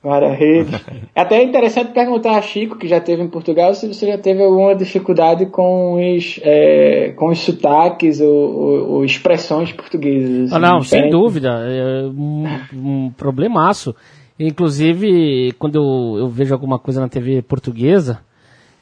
[0.04, 0.70] Guarda-rede.
[1.14, 4.42] É até interessante perguntar a Chico, que já esteve em Portugal, se você já teve
[4.42, 10.52] alguma dificuldade com os, é, com os sotaques ou, ou- ou expressões portuguesas.
[10.52, 11.12] Ah, não, sem Diferente.
[11.12, 11.48] dúvida.
[11.68, 13.94] É um, um problemaço.
[14.40, 18.20] Inclusive, quando eu, eu vejo alguma coisa na TV portuguesa,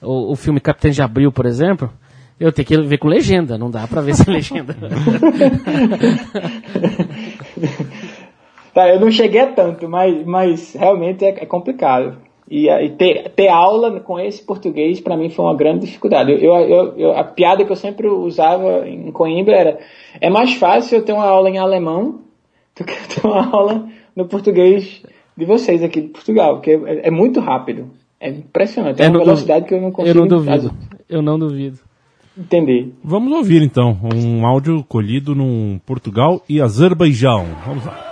[0.00, 1.90] o, o filme Capitães de Abril, por exemplo,
[2.40, 4.74] eu tenho que ver com legenda, não dá pra ver sem legenda.
[8.72, 12.18] Tá, eu não cheguei a tanto, mas, mas realmente é, é complicado.
[12.48, 16.32] E, aí ter, ter aula com esse português para mim foi uma grande dificuldade.
[16.32, 19.78] Eu, eu, eu- a piada que eu sempre usava em Coimbra era:
[20.20, 22.20] é mais fácil eu ter uma aula em alemão
[22.78, 25.02] do que eu ter uma aula no português
[25.36, 27.90] de vocês aqui de Portugal, porque é, é muito rápido.
[28.20, 29.02] É impressionante.
[29.02, 30.72] É uma velocidade que eu não consigo eu não duvido.
[31.08, 31.78] Eu não duvido.
[32.40, 32.92] Entender.
[33.04, 37.46] Vamos ouvir então um áudio colhido num Portugal e Azerbaijão.
[37.66, 38.09] Vamos lá.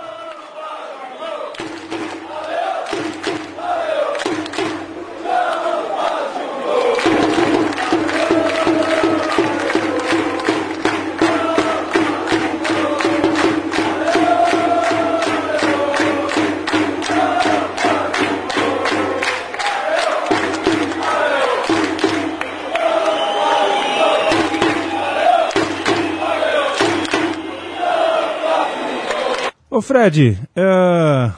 [29.89, 31.31] Fred, é,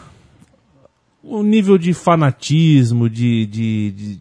[1.24, 4.20] o nível de fanatismo, de, de, de,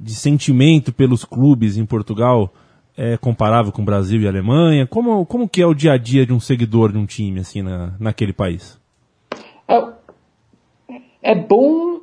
[0.00, 2.50] de sentimento pelos clubes em Portugal
[2.96, 4.86] é comparável com o Brasil e a Alemanha?
[4.86, 7.60] Como, como que é o dia a dia de um seguidor de um time assim
[7.60, 8.80] na, naquele país?
[9.68, 9.84] É,
[11.20, 12.00] é bom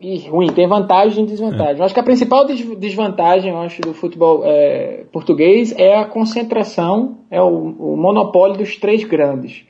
[0.00, 1.78] e ruim, tem vantagem e desvantagem.
[1.78, 7.18] Eu acho que a principal des- desvantagem, acho, do futebol é, português é a concentração,
[7.30, 9.69] é o, o monopólio dos três grandes.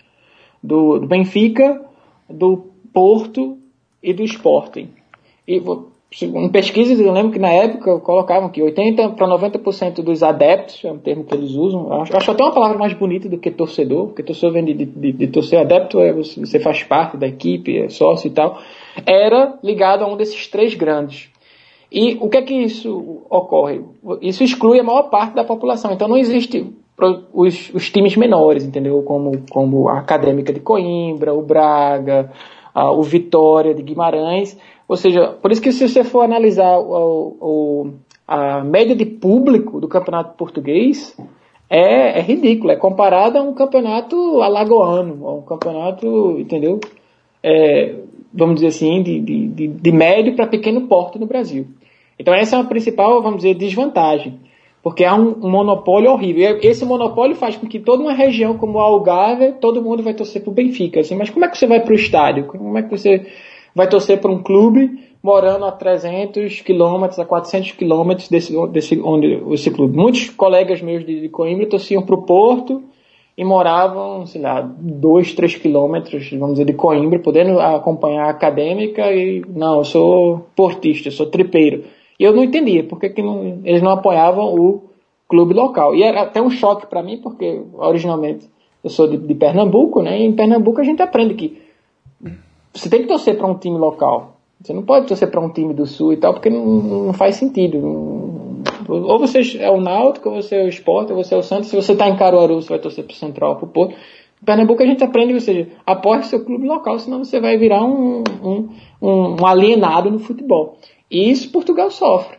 [0.62, 1.80] Do, do Benfica,
[2.28, 3.58] do Porto
[4.02, 4.90] e do Sporting.
[5.46, 5.60] E
[6.22, 10.90] em pesquisas, eu lembro que na época colocavam que 80 para 90% dos adeptos, é
[10.90, 14.06] um termo que eles usam, acho, acho até uma palavra mais bonita do que torcedor,
[14.06, 17.78] porque torcedor vem de, de, de, torcer adepto, é você, você faz parte da equipe,
[17.78, 18.58] é sócio e tal,
[19.06, 21.30] era ligado a um desses três grandes.
[21.92, 23.80] E o que é que isso ocorre?
[24.20, 25.92] Isso exclui a maior parte da população.
[25.92, 26.72] Então não existe
[27.32, 29.02] os, os times menores, entendeu?
[29.02, 32.30] Como, como a Acadêmica de Coimbra, o Braga,
[32.74, 34.56] a- o Vitória de Guimarães.
[34.88, 37.90] Ou seja, por isso que se você for analisar o, o-
[38.26, 41.16] a média de público do campeonato português,
[41.68, 42.72] é, é ridículo.
[42.72, 46.80] É comparado a um campeonato alagoano, a um campeonato, entendeu?
[47.42, 47.94] É,
[48.32, 51.66] vamos dizer assim, de, de, de, médio para pequeno porte no Brasil.
[52.18, 54.40] Então essa é a principal, vamos dizer, desvantagem.
[54.82, 56.58] Porque há um, um monopólio horrível.
[56.62, 60.14] E esse monopólio faz com que toda uma região como o Algarve, todo mundo vai
[60.14, 61.00] torcer para o Benfica.
[61.00, 62.44] Assim, mas como é que você vai para o estádio?
[62.46, 63.26] Como é que você
[63.74, 69.42] vai torcer para um clube morando a 300 quilômetros, a 400 quilômetros desse, desse, onde
[69.52, 69.96] esse clube?
[69.96, 72.82] Muitos colegas meus de, de Coimbra torciam para o Porto
[73.36, 79.12] e moravam, sei lá, 2, 3 quilômetros, vamos dizer, de Coimbra, podendo acompanhar a acadêmica
[79.12, 81.84] e, não, eu sou portista, eu sou tripeiro.
[82.20, 84.82] E eu não entendia por que, não- eles não apoiavam o
[85.26, 85.94] clube local.
[85.96, 88.46] E era até um choque para mim, porque originalmente
[88.84, 90.20] eu sou de, de Pernambuco, né?
[90.20, 91.62] E em Pernambuco a gente aprende que
[92.74, 94.36] você tem que torcer para um time local.
[94.60, 96.66] Você não pode torcer para um time do sul e tal, porque não,
[97.06, 97.78] não faz sentido.
[98.86, 101.70] Ou você é o Náutico, ou você é o Sport, ou você é o Santos.
[101.70, 103.94] Se você está em Caruaru, você vai torcer para o Central, para o Porto.
[103.94, 107.82] Em Pernambuco a gente aprende, ou seja, apoie seu clube local, senão você vai virar
[107.82, 108.68] um, um,
[109.40, 110.76] um alienado no futebol.
[111.10, 112.36] E isso Portugal sofre,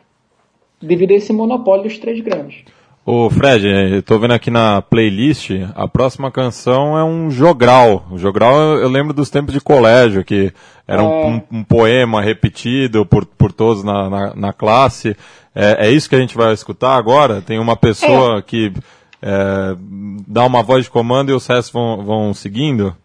[0.81, 2.63] devido a esse monopólio dos três grandes.
[3.03, 8.05] Ô Fred, eu tô vendo aqui na playlist, a próxima canção é um jogral.
[8.11, 10.53] O jogral eu lembro dos tempos de colégio, que
[10.87, 11.25] era um, É.
[11.25, 15.17] um- um poema repetido por, por todos na, na, na classe.
[15.53, 17.41] É, é isso que a gente vai escutar agora?
[17.41, 18.71] Tem uma pessoa que
[19.21, 19.75] eh,
[20.27, 22.95] dá uma voz de comando e os restos vão, vão seguindo?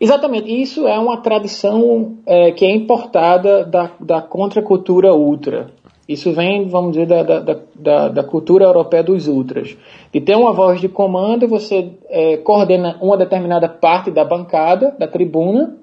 [0.00, 5.70] Exatamente, isso é uma tradição é, que é importada da, da contracultura ultra.
[6.08, 9.76] Isso vem, vamos dizer, da, da, da- da, cultura europeia dos ultras.
[10.10, 15.06] De ter uma voz de comando, você é, coordena uma determinada parte da bancada, da
[15.06, 15.76] tribuna,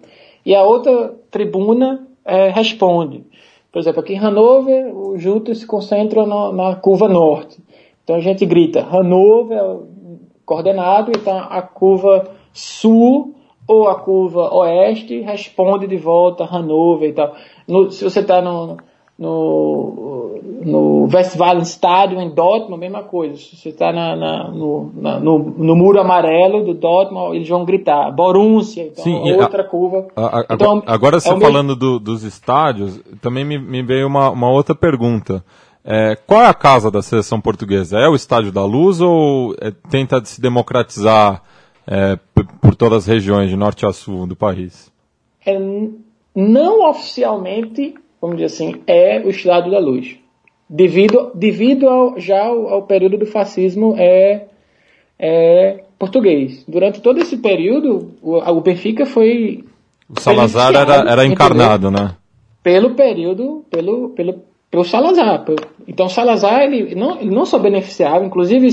[0.43, 3.23] e a outra tribuna é, responde.
[3.71, 7.60] Por exemplo, aqui em Hanover, os juntos se concentram na, na curva norte.
[8.04, 9.80] Então a gente grita Hanover,
[10.45, 13.36] coordenado, então a curva sul
[13.67, 17.34] ou a curva oeste responde de volta Hanover e tal.
[17.67, 18.78] No- se você está no,
[19.17, 23.36] no, no Westfalen Stadium em Dortmund, mesma coisa.
[23.38, 27.65] Se você está na, na- no, na- no, no muro amarelo do Dortmund, eles vão
[27.65, 30.08] gritar Borussia, então Sim, e a- outra curva.
[30.15, 33.82] A- a- Então, agora, é você o mesmo- falando do- dos estádios, também me, me
[33.82, 35.43] veio uma, uma outra pergunta.
[35.88, 37.99] É, qual é a casa da seleção portuguesa?
[37.99, 41.43] É o Estádio da Luz ou é, tenta se democratizar
[41.87, 42.17] é,
[42.61, 44.91] por todas as regiões, de norte a sul do país?
[45.45, 45.59] é,
[46.35, 50.17] não oficialmente, vamos dizer assim, é o Estádio da Luz.
[50.67, 54.47] Devido, devido ao, já ao, ao período do fascismo é,
[55.19, 56.63] é português.
[56.67, 59.63] Durante todo esse período, o, o Benfica foi
[60.09, 61.33] O Salazar era, era entendeu?
[61.33, 62.15] encarnado, né?
[62.63, 65.45] pelo período, pelo, pelo, pelo Salazar.
[65.87, 68.67] Então Salazar, ele não, ele não só beneficiava, inclusive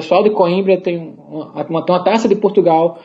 [0.00, 0.96] pessoal de Coimbra tem
[1.28, 2.98] uma, uma, tem uma taça de Portugal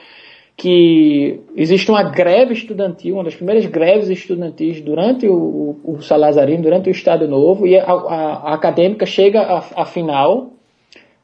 [0.58, 6.62] que existe uma greve estudantil, uma das primeiras greves estudantis durante o, o, o Salazarismo,
[6.64, 9.42] durante o Estado Novo, e a, a- a acadêmica chega
[9.76, 10.52] à final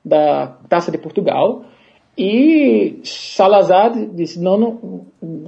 [0.03, 1.63] da Taça de Portugal
[2.17, 5.01] e Salazar disse não, não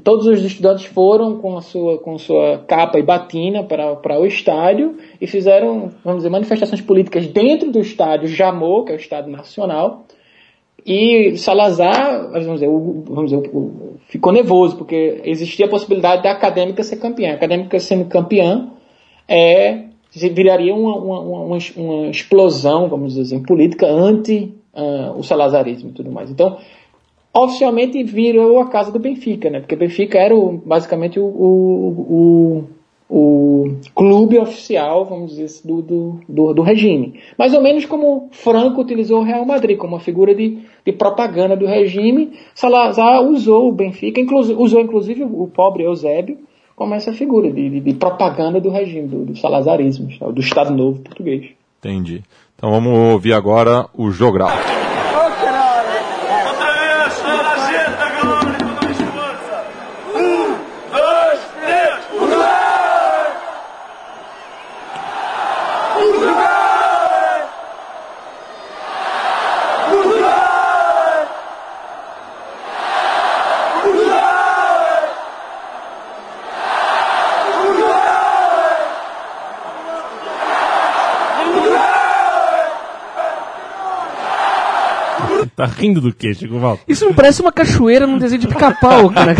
[0.03, 4.25] todos os estudantes foram com a sua com sua capa e batina para, para o
[4.25, 9.31] estádio e fizeram vamos dizer manifestações políticas dentro do estádio Jamor que é o estádio
[9.31, 10.03] nacional
[10.85, 16.31] e Salazar vamos dizer, o- vamos dizer o- ficou nervoso porque existia a possibilidade da
[16.31, 18.71] acadêmica ser campeã a acadêmica sendo campeã
[19.27, 19.89] é
[20.33, 25.93] viraria uma, uma, uma, uma explosão, vamos dizer assim, política anti ah, o salazarismo e
[25.93, 26.31] tudo mais.
[26.31, 26.57] Então,
[27.33, 29.59] oficialmente virou a casa do Benfica, né?
[29.59, 32.63] Porque Benfica era o, basicamente o, o,
[33.09, 37.19] o clube oficial, vamos dizer assim, do, do, do, do, regime.
[37.35, 41.57] Mais ou menos como Franco utilizou o Real Madrid como uma figura de, de propaganda
[41.57, 46.37] do regime, Salazar usou o Benfica, inclusive, usou inclusive o pobre Eusébio
[46.75, 51.01] como essa figura de, de, de propaganda do regime, do, do salazarismo, do Estado Novo
[51.01, 51.49] português.
[51.79, 52.23] Entendi.
[52.55, 54.49] Então vamos ouvir agora o Jogral.
[85.59, 86.79] Tá rindo do quê, Chico Valdo?
[86.87, 89.35] Isso me parece uma cachoeira num desenho de pica-pau, cara.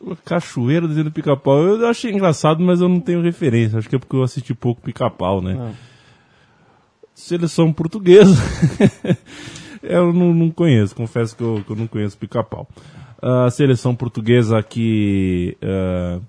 [0.00, 1.56] Uma cachoeira desenho de pica-pau.
[1.62, 3.78] Eu achei engraçado, mas eu não tenho referência.
[3.78, 5.56] Acho que é porque eu assisti pouco pica-pau, né?
[5.56, 5.70] Ah.
[7.14, 8.34] Seleção portuguesa.
[9.84, 12.66] eu não, não conheço, confesso que eu, que eu não conheço pica-pau.
[13.22, 15.56] A seleção portuguesa que.
[15.62, 16.20] uh,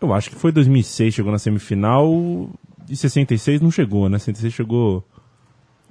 [0.00, 2.50] eu acho que foi 2006, chegou na semifinal.
[2.88, 4.18] E 66 não chegou, né?
[4.18, 5.04] 66 chegou.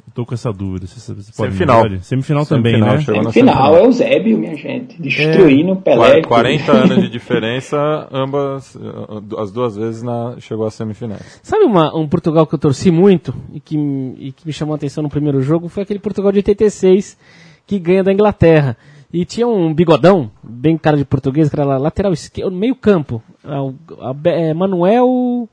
[0.08, 0.88] Eu tô com essa dúvida.
[0.88, 2.00] Você, você pode me Semifinal.
[2.02, 3.02] Semifinal também, Semifinal, né?
[3.04, 3.76] Semifinal, semifinal.
[3.76, 5.02] é o Eusébio, minha gente.
[5.02, 6.22] Destruindo o Pelé.
[6.22, 11.40] Qua- 40 anos de diferença, ambas, eh, as duas vezes na, chegou às semifinais.
[11.44, 14.76] Sabe uma- um Portugal que eu torci muito e que, e que me chamou a
[14.76, 15.70] atenção no primeiro jogo?
[15.70, 17.18] Foi aquele Portugal de 86
[17.66, 18.76] que ganha da Inglaterra.
[19.14, 23.22] E tinha um bigodão, bem cara de português, que era lá, lateral esquerdo, meio campo.
[23.46, 25.48] O- a Be- é, Manuel.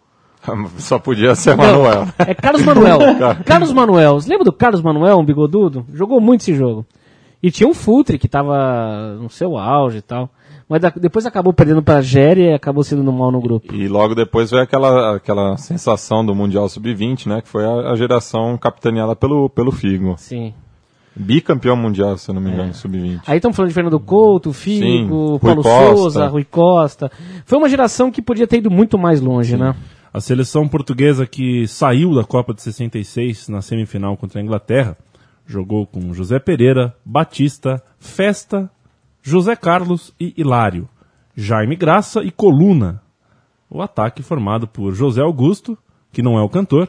[0.79, 2.05] Só podia ser Manuel.
[2.07, 2.99] Não, é Carlos Manuel.
[3.45, 4.15] Carlos Manuel.
[4.21, 5.85] Você lembra do Carlos Manuel, um bigodudo?
[5.93, 6.85] Jogou muito esse jogo.
[7.43, 10.29] E tinha um Futre que tava no seu auge e tal.
[10.69, 13.73] Mas da- depois acabou perdendo pra Géria e acabou sendo no mal no grupo.
[13.75, 17.41] E logo depois veio aquela, aquela sensação do Mundial Sub-20, né?
[17.41, 20.15] Que foi a, a geração capitaneada pelo, pelo Figo.
[20.19, 20.53] Sim.
[21.17, 23.23] Bicampeão mundial, se eu não me engano, Sub-20.
[23.27, 25.97] Aí estamos falando de Fernando Couto, Figo, Sim, Paulo Costa.
[25.97, 27.11] Souza, Rui Costa.
[27.45, 29.75] Foi uma geração que podia ter ido muito mais longe, né?
[30.13, 34.97] A seleção portuguesa que saiu da Copa de 66 na semifinal contra a Inglaterra
[35.47, 38.71] jogou com José Pereira, Batista, Festa,
[39.23, 40.89] José Carlos e Hilário,
[41.37, 43.03] Jaime Graça e Coluna.
[43.69, 45.77] O ataque formado por José Augusto,
[46.11, 46.89] que não é o cantor,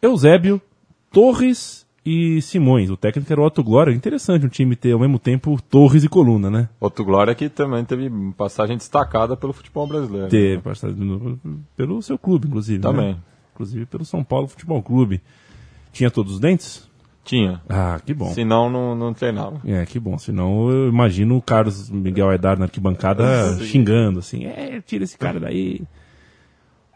[0.00, 0.62] Eusébio,
[1.10, 2.90] Torres e Simões.
[2.90, 3.92] O técnico era o Otto Glória.
[3.92, 6.68] Interessante um time ter ao mesmo tempo Torres e Coluna, né?
[6.80, 10.28] Outro Glória que também teve passagem destacada pelo futebol brasileiro.
[10.28, 11.38] ter passado no-
[11.76, 12.80] pelo seu clube, inclusive.
[12.80, 13.14] Também.
[13.14, 13.16] né?
[13.54, 15.20] Inclusive pelo São Paulo Futebol Clube.
[15.92, 16.88] Tinha todos os dentes?
[17.24, 17.62] Tinha.
[17.68, 18.32] Ah, que bom.
[18.34, 19.60] Senão não, não treinava.
[19.64, 20.18] É, que bom.
[20.18, 25.40] Senão eu imagino o Carlos Miguel Aidar na arquibancada xingando, assim, é, tira esse cara
[25.40, 25.80] daí.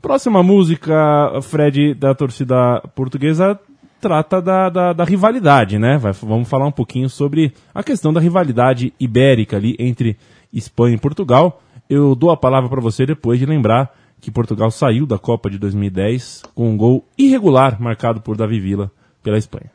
[0.02, 3.58] Próxima música, Fred, da torcida portuguesa,
[4.00, 5.98] trata da, da, da rivalidade, né?
[5.98, 10.16] Vai- vamos falar um pouquinho sobre a questão da rivalidade ibérica ali entre
[10.52, 11.60] Espanha e Portugal.
[11.88, 15.58] Eu dou a palavra para você depois de lembrar que Portugal saiu da Copa de
[15.58, 18.90] 2010 com um gol irregular marcado por Davi Villa
[19.22, 19.70] pela Espanha.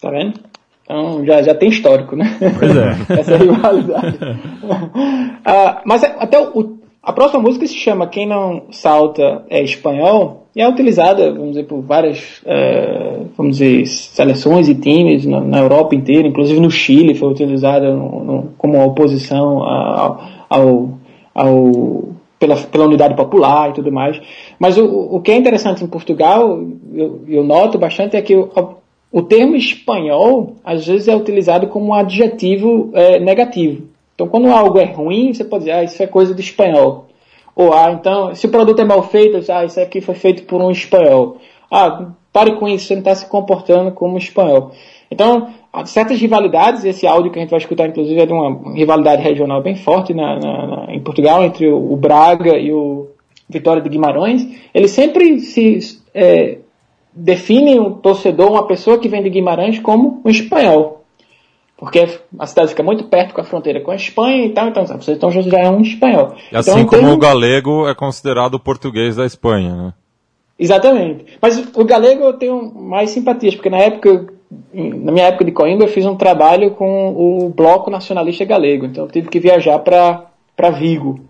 [0.00, 0.38] Tá vendo?
[0.84, 2.36] Então já, já tem histórico, né?
[2.58, 2.90] Pois é.
[3.20, 4.18] Essa rivalidade.
[5.48, 6.75] Ah, mas é- até o, o-
[7.06, 11.64] a próxima música se chama Quem Não Salta é Espanhol e é utilizada, vamos dizer,
[11.64, 17.14] por várias eh, vamos dizer, seleções e times na, na Europa inteira, inclusive no Chile
[17.14, 20.88] foi utilizada no- no- como oposição ao, ao,
[21.32, 22.08] ao-
[22.40, 24.20] pela, pela unidade popular e tudo mais.
[24.58, 24.84] Mas o,
[25.16, 26.60] o que é interessante em Portugal,
[26.92, 28.50] eu, eu noto bastante, é que o,
[29.12, 33.82] o termo espanhol às vezes é utilizado como um adjetivo eh, negativo.
[34.16, 37.04] Então, quando algo é ruim, você pode dizer, ah, isso é coisa do espanhol.
[37.54, 40.60] Ou, ah, então, se o produto é mal feito, ah, isso aqui foi feito por
[40.60, 41.36] um espanhol.
[41.70, 44.70] Ah, pare com isso, você não está se comportando como um espanhol.
[45.10, 45.48] Então,
[45.84, 49.62] certas rivalidades, esse áudio que a gente vai escutar, inclusive, é de uma rivalidade regional
[49.62, 53.08] bem forte na, na- na- em Portugal, entre o, o Braga e o
[53.48, 54.46] Vitória de Guimarães.
[54.74, 55.78] Ele sempre se
[56.14, 56.58] eh,
[57.14, 61.04] define um torcedor, uma pessoa que vem de Guimarães, como um espanhol.
[61.78, 62.08] Porque
[62.38, 65.12] a cidade fica muito perto com a fronteira com a Espanha e tal, então você
[65.12, 66.34] então já é um espanhol.
[66.50, 69.92] E assim então, como termos- o galego é considerado o português da Espanha, né?
[70.58, 71.26] Exatamente.
[71.40, 74.26] Mas o galego eu tenho mais simpatias, porque na época,
[74.72, 79.04] na minha época de Coimbra, eu fiz um trabalho com o Bloco Nacionalista Galego, então
[79.04, 81.20] eu tive que viajar para Vigo.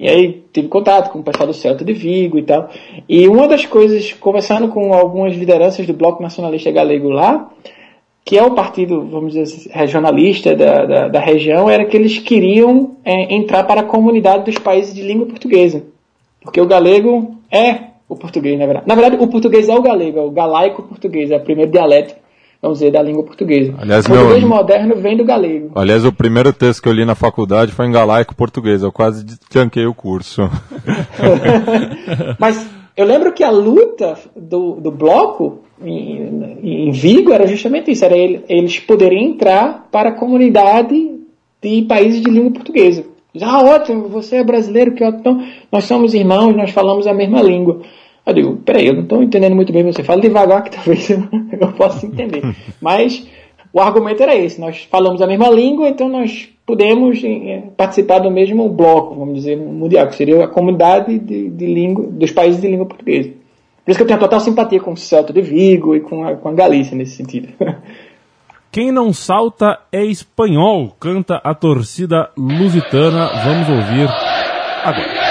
[0.00, 2.70] E aí tive contato com o pessoal do Celta de Vigo e tal.
[3.08, 7.48] E uma das coisas, conversando com algumas lideranças do Bloco Nacionalista Galego lá,
[8.24, 12.18] que é o partido, vamos dizer assim, regionalista da, da, da região, era que eles
[12.18, 15.82] queriam é, entrar para a comunidade dos países de língua portuguesa.
[16.42, 18.86] Porque o galego é o português, na verdade.
[18.88, 22.14] Na verdade, o português é o galego, é o galaico português, é o primeiro dialeto,
[22.62, 23.74] vamos dizer, da língua portuguesa.
[23.78, 25.70] Aliás, o português meu- moderno vem do galego.
[25.74, 28.82] Aliás, o primeiro texto que eu li na faculdade foi em galaico português.
[28.82, 30.42] Eu quase tranquei o curso.
[32.38, 38.04] Mas eu lembro que a luta do, do bloco em, em Vigo era justamente isso,
[38.04, 41.18] era ele- eles poderem entrar para a comunidade
[41.62, 43.04] de países de língua portuguesa.
[43.40, 45.20] Ah, ótimo, você é brasileiro, que ótimo.
[45.20, 47.80] Então, nós somos irmãos, nós falamos a mesma língua.
[48.26, 50.02] Eu digo, peraí, eu não estou entendendo muito bem você.
[50.02, 51.22] Fala devagar que talvez eu,
[51.60, 52.42] eu possa entender.
[52.80, 53.26] Mas
[53.72, 58.30] o argumento era esse, nós falamos a mesma língua, então nós podemos eh, participar do
[58.30, 62.68] mesmo bloco, vamos dizer, mundial, que seria a comunidade de, de língua, dos países de
[62.68, 63.30] língua portuguesa.
[63.90, 66.36] Por isso que eu tenho total simpatia com o Celta de Vigo e com a,
[66.36, 67.48] com a Galícia nesse sentido.
[68.70, 73.28] Quem não salta é espanhol, canta a torcida lusitana.
[73.42, 74.08] Vamos ouvir
[74.84, 75.29] agora.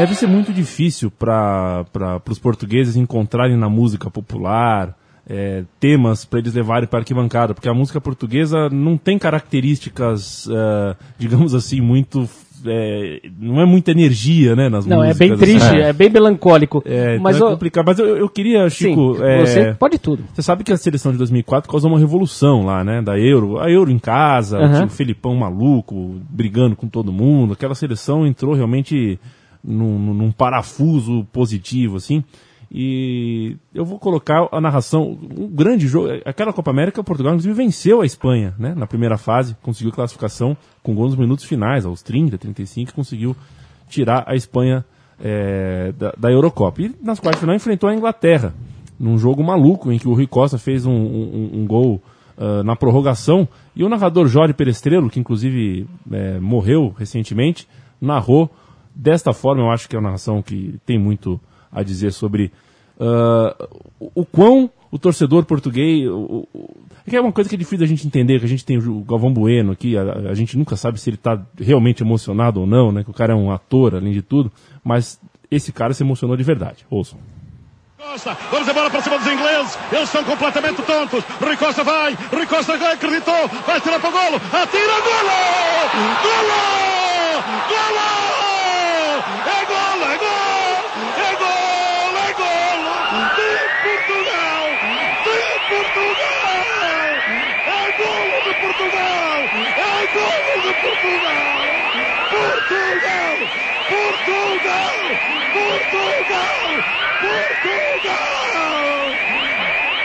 [0.00, 1.84] Deve ser muito difícil para
[2.26, 4.96] os portugueses encontrarem na música popular
[5.28, 10.48] é, temas para eles levarem para a arquibancada, porque a música portuguesa não tem características,
[10.50, 12.26] é, digamos assim, muito.
[12.66, 15.28] é, não é muita energia né, nas Não, é músicas.
[15.28, 15.76] bem triste, assim.
[15.80, 16.82] é bem melancólico.
[16.86, 17.84] É, mas então é ó, complicado.
[17.86, 19.22] Mas eu, eu queria, sim, Chico.
[19.22, 20.24] é, você pode tudo.
[20.32, 23.02] você sabe que a seleção de 2004 causou uma revolução lá, né?
[23.02, 23.60] Da Euro.
[23.60, 27.52] A Euro em casa, tinha o Felipão maluco, brigando com todo mundo.
[27.52, 29.20] Aquela seleção entrou realmente
[29.62, 32.22] num, num- parafuso positivo, assim.
[32.72, 36.08] E eu vou colocar a narração, um grande jogo.
[36.24, 38.74] Aquela Copa América, Portugal, inclusive, venceu a Espanha, né?
[38.76, 43.34] Na primeira fase, conseguiu classificação com gol nos minutos finais, aos 30, 35, conseguiu
[43.88, 44.84] tirar a Espanha
[45.20, 46.80] é, da, da Eurocopa.
[46.82, 48.54] E nas quartas final enfrentou a Inglaterra,
[48.98, 52.00] num jogo maluco em que o Rui Costa fez um, um- um gol
[52.38, 53.48] ah, na prorrogação.
[53.74, 57.66] E o narrador Jorge Perestrelo, que inclusive é, morreu recentemente,
[58.00, 58.48] narrou
[59.00, 59.62] desta forma.
[59.62, 61.40] Eu acho que é uma narração que tem muito
[61.72, 62.52] a dizer sobre
[62.98, 63.68] ah,
[64.14, 66.08] o, quão o torcedor português.
[66.08, 66.70] o- o-
[67.12, 69.32] é uma coisa que é difícil da gente entender, que a gente tem o Galvão
[69.32, 73.02] Bueno aqui, a, a gente nunca sabe se ele está realmente emocionado ou não, né?
[73.02, 74.52] Que o cara é um ator, além de tudo,
[74.84, 75.18] mas
[75.50, 76.86] esse cara se emocionou de verdade.
[76.88, 77.18] Ouçam.
[78.50, 81.22] Vamos embora para cima dos ingleses, eles estão completamente tontos.
[81.40, 85.36] Rui Costa vai, Rui Costa acreditou, vai tirar para o golo, atira, golo!
[86.22, 87.42] Golo!
[87.68, 88.39] Golo!
[90.00, 90.80] Golo, é golo!
[91.20, 92.94] É golo, é golo!
[93.36, 94.64] De Portugal!
[95.24, 95.38] De
[95.68, 97.22] Portugal!
[97.66, 99.44] É golo de Portugal!
[99.76, 101.60] É golo de Portugal!
[102.30, 103.36] Portugal!
[103.90, 105.20] Portugal!
[105.52, 106.84] Portugal!
[107.20, 109.18] Portugal!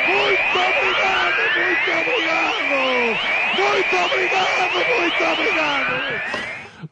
[0.06, 3.20] Muito obrigado, muito obrigado!
[3.54, 6.45] Muito obrigado, muito obrigado!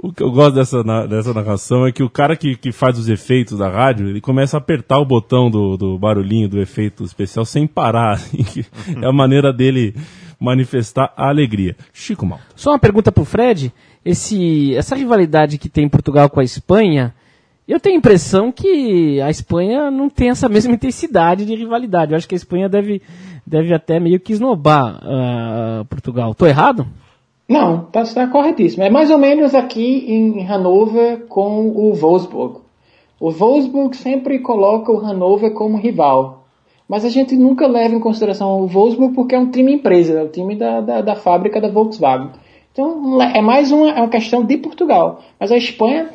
[0.03, 3.07] O que eu gosto dessa, dessa narração é que o cara que, que faz os
[3.07, 7.45] efeitos da rádio, ele começa a apertar o botão do, do barulhinho do efeito especial
[7.45, 8.15] sem parar.
[8.19, 8.65] assim,
[9.01, 9.95] é a maneira dele
[10.37, 11.77] manifestar a alegria.
[11.93, 12.43] Chico Malta.
[12.53, 13.71] Só uma pergunta pro Fred.
[14.03, 17.15] Esse, essa rivalidade que tem Portugal com a Espanha,
[17.65, 22.11] eu tenho a impressão que a Espanha não tem essa mesma intensidade de rivalidade.
[22.11, 23.01] Eu acho que a Espanha deve,
[23.47, 26.35] deve até meio que esnobar ah, Portugal.
[26.35, 26.85] Tô errado?
[27.53, 28.83] Não, está tá corretíssimo.
[28.83, 32.61] É mais ou menos aqui em Hannover com o Wolfsburg.
[33.19, 36.45] O Wolfsburg sempre coloca o Hannover como rival.
[36.89, 40.23] Mas a gente nunca leva em consideração o Wolfsburg porque é um time empresa, é
[40.23, 42.31] o time da, da, da fábrica da Volkswagen.
[42.71, 45.21] Então é mais uma, é uma questão de Portugal.
[45.39, 46.09] Mas a Espanha,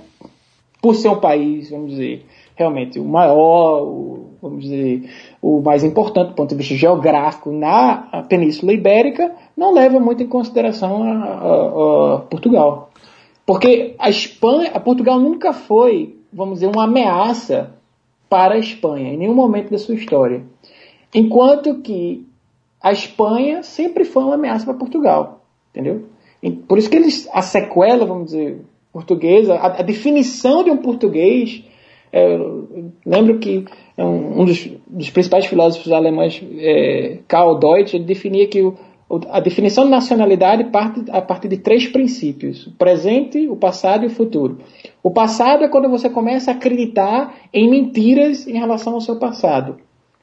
[0.83, 2.27] por ser um país, vamos dizer,
[2.59, 5.09] realmente o maior, o, vamos dizer,
[5.41, 10.27] o mais importante do ponto de vista geográfico na Península Ibérica, não leva muito em
[10.27, 12.91] consideração a, a- a Portugal.
[13.47, 17.71] Porque a Espanha, a Portugal nunca foi, vamos dizer, uma ameaça
[18.29, 20.43] para a Espanha, em nenhum momento da sua história.
[21.15, 22.27] Enquanto que
[22.83, 25.41] a Espanha sempre foi uma ameaça para Portugal,
[25.71, 26.05] entendeu?
[26.43, 28.61] E por isso que eles, a sequela, vamos dizer,
[28.93, 31.65] portuguesa, a, a definição de um português,
[32.13, 33.65] eu lembro que
[33.97, 38.75] um, um dos, dos principais filósofos alemães, é, Karl Deutsch, ele definia que o-
[39.31, 44.07] a definição de nacionalidade parte a partir de três princípios: o presente, o passado e
[44.07, 44.59] o futuro.
[45.03, 49.77] O passado é quando você começa a acreditar em mentiras em relação ao seu passado,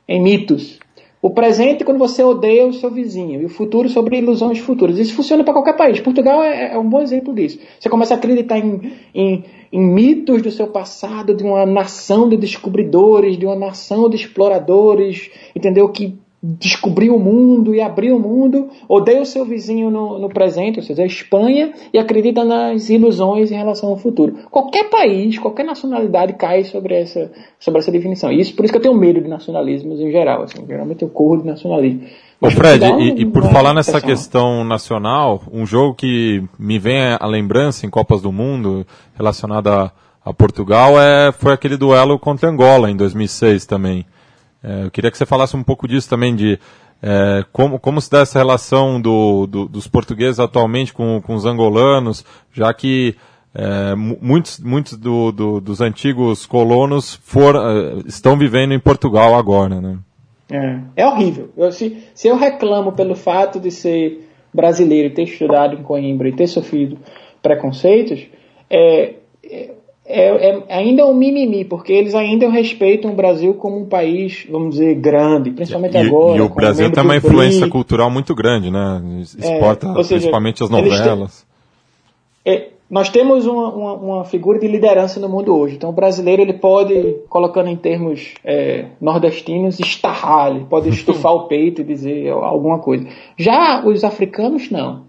[0.07, 0.79] em mitos.
[1.21, 3.41] O presente é quando você odeia o seu vizinho.
[3.41, 4.99] E o futuro sobre ilusões futuras.
[4.99, 5.99] Isso funciona para qualquer país.
[5.99, 7.57] Portugal é, é, um bom exemplo disso.
[7.79, 9.43] Você começa a acreditar em, em,
[9.75, 15.29] em, mitos do seu passado, de uma nação de descobridores, de uma nação de exploradores,
[15.55, 15.89] entendeu?
[15.89, 16.17] Que
[16.59, 20.83] descobriu o mundo e abriu o mundo, odeia o seu vizinho no, no, presente, ou
[20.83, 24.35] seja, a Espanha, e acredita nas ilusões em relação ao futuro.
[24.51, 28.31] Qualquer país, qualquer nacionalidade cai sobre essa, sobre essa definição.
[28.31, 30.43] E isso, por isso que eu tenho medo de nacionalismos em geral.
[30.43, 32.01] Assim, geralmente eu corro de nacionalismo.
[32.39, 37.25] Ô Fred, e, e, por falar nessa questão nacional, um jogo que me vem à
[37.25, 39.91] lembrança em Copas do Mundo relacionado a,
[40.23, 44.05] a Portugal é, foi aquele duelo contra Angola em 2006 também.
[44.61, 46.59] É, eu queria que você falasse um pouco disso também, de
[47.01, 51.45] é, como, como se dá essa relação do, do, dos portugueses atualmente com, com os
[51.45, 53.15] angolanos, já que
[53.53, 59.79] é, muitos, muitos do, do, dos antigos colonos for, é, estão vivendo em Portugal agora,
[59.79, 59.97] né?
[60.51, 61.49] É, é horrível.
[61.57, 66.35] Eu, se, se eu reclamo pelo fato de ser brasileiro, ter estudado em Coimbra e
[66.35, 66.97] ter sofrido
[67.41, 68.25] preconceitos,
[68.69, 69.71] é, é
[70.07, 74.45] é, é, ainda é um mimimi, porque eles ainda respeitam o Brasil como um país,
[74.47, 76.37] vamos dizer, grande, principalmente e, agora.
[76.37, 79.01] E o Brasil tem uma influência cultural muito grande, né?
[79.19, 81.43] Exporta é, seja, principalmente as novelas.
[82.45, 85.75] é, nós temos uma, uma, uma, figura de liderança no mundo hoje.
[85.75, 91.47] Então o brasileiro ele pode, colocando em termos é, nordestinos, estarrar, ele pode estufar o
[91.47, 93.07] peito e dizer alguma coisa.
[93.37, 95.03] Já os africanos não.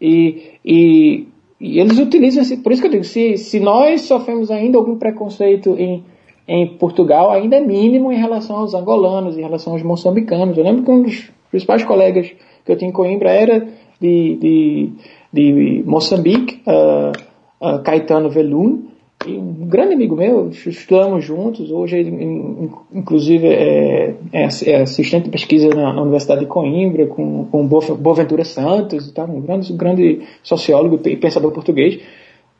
[0.00, 1.26] E, e
[1.60, 4.96] e eles utilizam, esse, por isso que eu digo, se, se nós sofremos ainda algum
[4.96, 6.04] preconceito em,
[6.46, 10.58] em Portugal, ainda é mínimo em relação aos angolanos, em relação aos moçambicanos.
[10.58, 12.30] Eu lembro que um dos principais colegas
[12.64, 13.66] que eu tinha em Coimbra era
[13.98, 14.92] de, de,
[15.36, 17.12] de Moçambique, uh,
[17.60, 18.86] uh, Caetano Velun,
[19.26, 25.68] um grande amigo meu, estudamos juntos, hoje ele, inclusive é, é, é, assistente de pesquisa
[25.68, 31.16] na, na, Universidade de Coimbra, com, com Boaventura Santos, tá, um grande, grande sociólogo e
[31.16, 32.00] pensador português.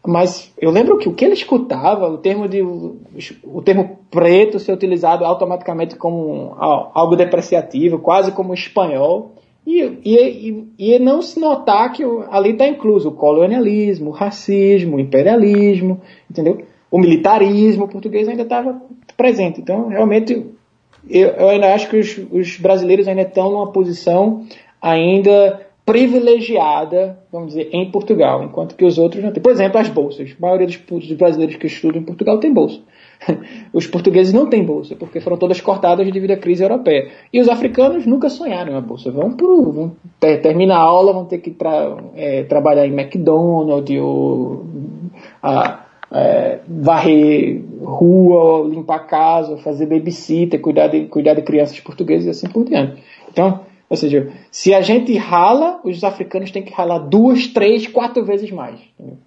[0.05, 4.73] Mas eu lembro que o que ele escutava, o termo, de, o termo preto ser
[4.73, 9.36] utilizado automaticamente como algo depreciativo, quase como espanhol,
[9.67, 15.01] e, e, e, não se notar que ali está incluso o colonialismo, o racismo, o
[15.01, 16.01] imperialismo,
[16.31, 16.63] entendeu?
[16.89, 18.81] O militarismo português ainda estava
[19.17, 19.61] presente.
[19.61, 20.47] Então, realmente,
[21.11, 24.45] eu, eu ainda acho que os, os, brasileiros ainda estão numa posição
[24.81, 29.43] ainda privilegiada, vamos dizer, em Portugal, enquanto que os outros não têm.
[29.43, 30.35] Por exemplo, as bolsas.
[30.37, 32.81] A maioria dos, dos brasileiros que estudam em Portugal tem bolsa.
[33.73, 37.11] Os portugueses não têm bolsa, porque foram todas cortadas devido à crise europeia.
[37.33, 39.11] E os africanos nunca sonharam uma bolsa.
[39.11, 43.99] Vão, pro, vão ter, termina a aula, vão ter que tra, é, trabalhar em McDonald's
[44.01, 44.65] ou
[45.43, 52.31] a, é, varrer rua, limpar casa, fazer babysitter, cuidar de, cuidar de crianças portuguesas e
[52.31, 53.03] assim por diante.
[53.31, 58.25] Então, ou seja, se a gente rala, os africanos têm que ralar duas, três, quatro
[58.25, 58.81] vezes mais.
[58.99, 59.19] Entendeu?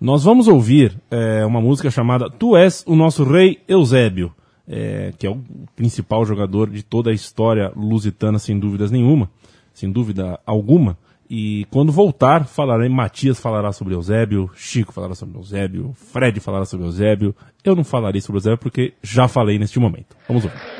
[0.00, 4.32] Nós vamos ouvir é, uma música chamada Tu És o Nosso Rei Eusébio,
[4.66, 5.42] é, que é o
[5.76, 9.30] principal jogador de toda a história lusitana, sem dúvidas nenhuma,
[9.74, 10.96] sem dúvida alguma.
[11.28, 16.86] E quando voltar, falarei, Matias falará sobre Eusébio, Chico falará sobre Eusébio, Fred falará sobre
[16.86, 17.36] Eusébio.
[17.62, 20.16] Eu não falarei sobre Eusébio porque já falei neste momento.
[20.26, 20.79] Vamos ouvir.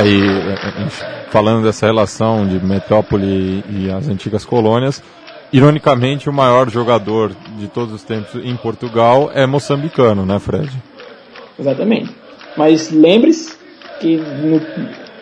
[0.00, 0.20] Aí,
[1.30, 5.02] falando dessa relação de metrópole e as antigas colônias,
[5.52, 10.70] ironicamente o maior jogador de todos os tempos em Portugal é moçambicano, né, Fred?
[11.58, 12.14] Exatamente.
[12.56, 13.54] Mas lembre-se
[14.00, 14.60] que no,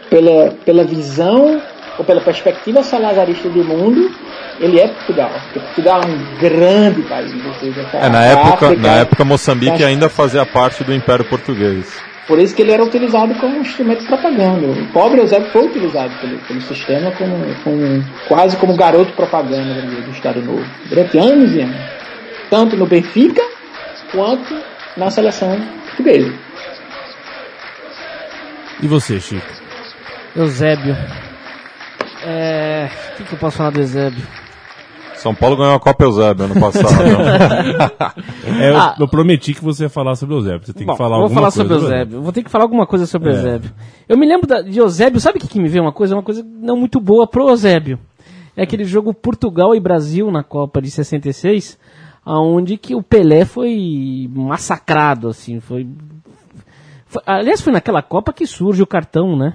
[0.08, 1.60] pela, pela visão
[1.98, 4.12] ou pela perspectiva salazarista do mundo,
[4.60, 5.30] ele é Portugal.
[5.44, 7.32] Porque Portugal é um grande país.
[7.44, 12.07] Ou seja, é, na, época, África, na época Moçambique ainda fazia parte do Império Português.
[12.28, 14.66] Por isso que ele era utilizado como instrumento de propaganda.
[14.66, 20.10] O pobre Eusébio foi utilizado pelo, pelo sistema como, como, quase como garoto propaganda do
[20.10, 21.80] Estado Novo, durante anos e anos.
[22.50, 23.42] Tanto no Benfica
[24.12, 24.62] quanto
[24.94, 26.30] na seleção portuguesa.
[28.82, 29.46] E você, Chico?
[30.36, 30.94] Eusébio.
[32.26, 32.90] É.
[33.12, 34.26] O que, que eu posso falar do Eusébio?
[35.18, 36.86] São Paulo ganhou a Copa Eusébio ano passado.
[38.60, 38.96] É, eu, Ah.
[38.98, 40.66] eu prometi que você ia falar sobre o Eusébio.
[40.66, 42.22] Você tem Bom, que falar vou alguma falar coisa sobre o Eusébio.
[42.22, 43.36] Vou ter que falar alguma coisa sobre o É.
[43.36, 43.70] Eusébio.
[44.08, 46.14] Eu me lembro da- de Eusébio, sabe o que, que me veio uma coisa?
[46.16, 47.98] Uma coisa não muito boa pro Eusébio.
[48.56, 51.78] É aquele jogo Portugal e Brasil na Copa de 66,
[52.24, 55.86] aonde que o Pelé foi massacrado, assim, foi...
[57.06, 59.54] foi- aliás, foi naquela Copa que surge o cartão, né?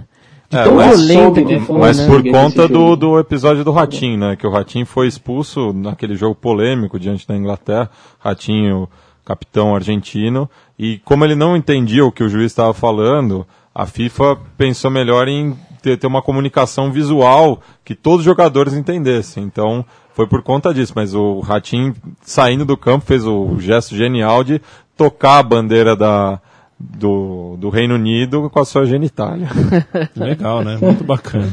[0.53, 2.07] De É, tão mas- violenta soube, que foi, Mas né?
[2.07, 4.35] por conta do, do episódio do Ratinho, né?
[4.35, 7.89] Que o Ratinho foi expulso naquele jogo polêmico diante da Inglaterra.
[8.19, 8.87] Ratinho,
[9.25, 10.49] capitão argentino.
[10.77, 15.27] E como ele não entendia o que o juiz estava falando, a FIFA pensou melhor
[15.27, 19.43] em ter, ter uma comunicação visual que todos os jogadores entendessem.
[19.43, 19.83] Então,
[20.13, 20.93] foi por conta disso.
[20.95, 24.61] Mas o Ratinho, saindo do campo, fez o gesto genial de
[24.95, 26.39] tocar a bandeira da,
[26.83, 29.47] do, do Reino Unido com a sua genitália.
[30.15, 30.77] Legal, né?
[30.81, 31.47] Muito bacana.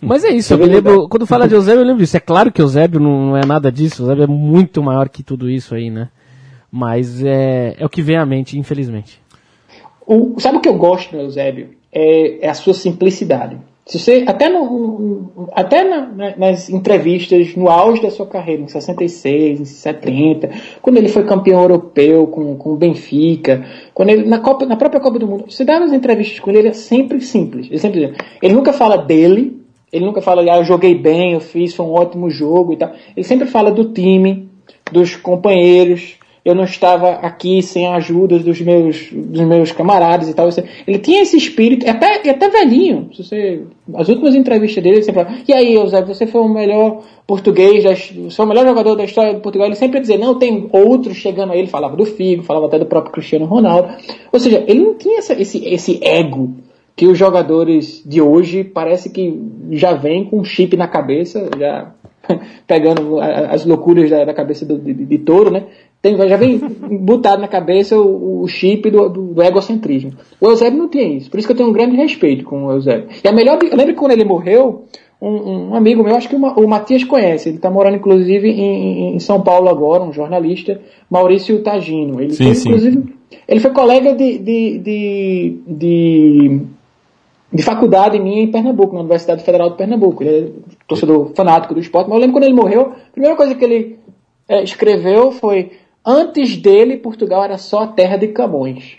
[0.00, 2.16] Mas é isso, eu me lembro, quando fala de Eusébio, eu lembro disso.
[2.16, 5.50] É claro que Eusébio não, não é nada disso, Eusébio é muito maior que tudo
[5.50, 6.08] isso aí, né?
[6.72, 9.20] Mas é, é o que vem à mente, infelizmente.
[10.06, 11.70] O, sabe o que eu gosto do Eusébio?
[11.92, 13.58] É, é a sua simplicidade.
[13.90, 18.68] Se você, até no, até na- na- nas entrevistas, no auge da sua carreira, em
[18.68, 20.48] 66, em 70,
[20.80, 25.00] quando ele foi campeão europeu com, com o Benfica, quando ele, na, Copa, na própria
[25.00, 27.66] Copa do Mundo, você dá as entrevistas com ele, ele é sempre simples.
[27.66, 29.60] Ele, sempre, ele nunca fala dele,
[29.92, 32.92] ele nunca fala, ah, eu joguei bem, eu fiz, foi um ótimo jogo e tal.
[33.16, 34.48] Ele sempre fala do time,
[34.92, 36.14] dos companheiros,
[36.44, 40.48] eu não estava aqui sem a ajuda dos meus, dos meus camaradas e tal.
[40.86, 43.10] Ele tinha esse espírito, e até, e até velhinho.
[43.14, 43.62] Se você,
[43.94, 47.84] as últimas entrevistas dele, ele sempre fala, e aí, Eusébio, você foi o melhor português,
[47.84, 49.66] você foi o melhor jogador da história de Portugal.
[49.68, 51.58] Ele sempre dizia, não, tem outros chegando aí.
[51.58, 53.90] Ele falava do Figo, falava até do próprio Cristiano Ronaldo.
[54.32, 56.54] Ou seja, ele não tinha essa- esse, esse ego
[56.96, 59.38] que os jogadores de hoje parece que
[59.70, 61.92] já vêm com um chip na cabeça, já
[62.66, 65.64] pegando as loucuras da, da cabeça do, de, de touro, né?
[66.02, 70.12] Tem, já vem botado na cabeça o, o chip do, do, do egocentrismo.
[70.40, 72.72] O Eusébio não tinha isso, por isso que eu tenho um grande respeito com o
[72.72, 73.08] Eusébio.
[73.22, 74.86] E a melhor, eu lembro que quando ele morreu,
[75.20, 78.48] um, um amigo meu, acho que o, Ma- o Matias conhece, ele está morando inclusive
[78.48, 80.80] em, em São Paulo agora, um jornalista,
[81.10, 82.18] Maurício Tagino.
[82.18, 82.68] Ele Sim, foi, sim.
[82.70, 83.14] inclusive,
[83.46, 86.60] ele foi colega de, de, de, de
[87.52, 90.22] de faculdade minha em Pernambuco, na Universidade Federal de Pernambuco.
[90.22, 90.50] Ele é
[90.86, 93.98] torcedor fanático do esporte, mas eu lembro quando ele morreu, a primeira coisa que ele
[94.48, 95.72] eh, escreveu foi:
[96.04, 98.96] Antes dele, Portugal era só a terra de Camões.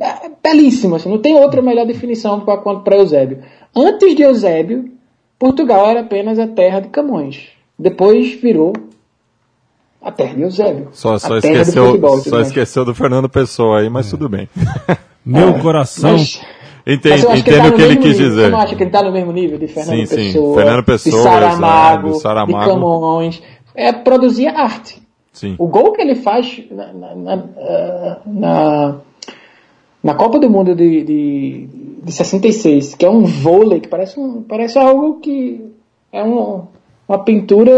[0.00, 3.42] É belíssimo, assim, não tem outra melhor definição para Eusébio.
[3.76, 4.90] Antes de Eusébio,
[5.38, 7.48] Portugal era apenas a terra de Camões.
[7.78, 8.72] Depois virou
[10.02, 10.88] a terra de Eusébio.
[10.92, 12.48] Só, só a terra do esqueceu, futebol, só mais.
[12.48, 14.48] esqueceu do Fernando Pessoa aí, mas tudo bem.
[15.24, 16.12] Meu coração.
[16.12, 16.40] Mas-
[16.86, 18.28] Entendo, Mas entendo tá o que ele quis nível.
[18.28, 18.42] dizer.
[18.44, 20.16] Você não acha que ele está no mesmo nível de Fernando Sim, sim.
[20.16, 22.58] Pessoa, Fernando Pessoa, de Saramago, Saramago.
[22.62, 23.42] de Camões?
[23.74, 25.02] É, produzia arte.
[25.34, 25.56] Sim.
[25.58, 29.00] O gol que ele faz na, na, na, eh,
[30.02, 31.66] na, Copa do Mundo de, de,
[32.04, 35.60] de 66, que é um vôlei, que parece, um, parece algo que
[36.12, 36.62] é um,
[37.08, 37.72] uma pintura,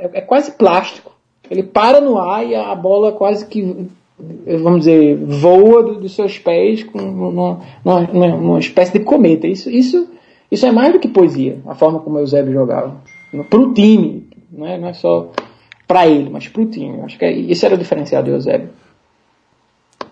[0.00, 1.12] é, é quase plástico.
[1.50, 3.86] Ele para no ar e a bola quase que,
[4.62, 9.46] vamos dizer, voa do- dos seus pés com, numa, numa, numa espécie de cometa.
[9.46, 10.08] Isso, isso,
[10.50, 12.96] isso é mais do que poesia, a forma como o Eusébio jogava.
[13.50, 15.28] Para o time, não é, não é só
[15.86, 17.00] para ele, mas para o time.
[17.02, 18.70] Acho que é, esse era o diferencial do Eusébio.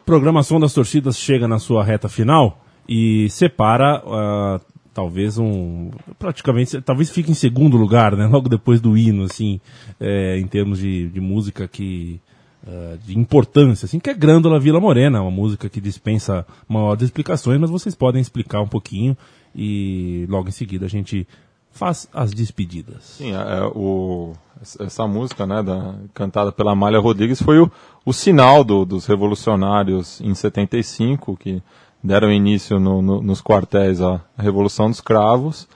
[0.04, 4.60] programação das torcidas chega na sua reta final e separa ah,
[4.92, 9.60] talvez um praticamente talvez fique em segundo lugar né logo depois do hino assim
[9.98, 12.20] é, em termos de, de música que
[12.66, 17.58] ah, de importância assim que é Grândola Vila Morena uma música que dispensa maiores explicações
[17.58, 19.16] mas vocês podem explicar um pouquinho
[19.56, 21.26] e logo em seguida a gente
[21.74, 24.32] faz as despedidas Sim, é, o,
[24.80, 27.70] essa música, né, da, cantada pela Amália Rodrigues, foi o,
[28.06, 31.62] o sinal do- dos revolucionários em 75, que
[32.02, 35.66] deram início no- no- nos quartéis à Revolução dos Cravos.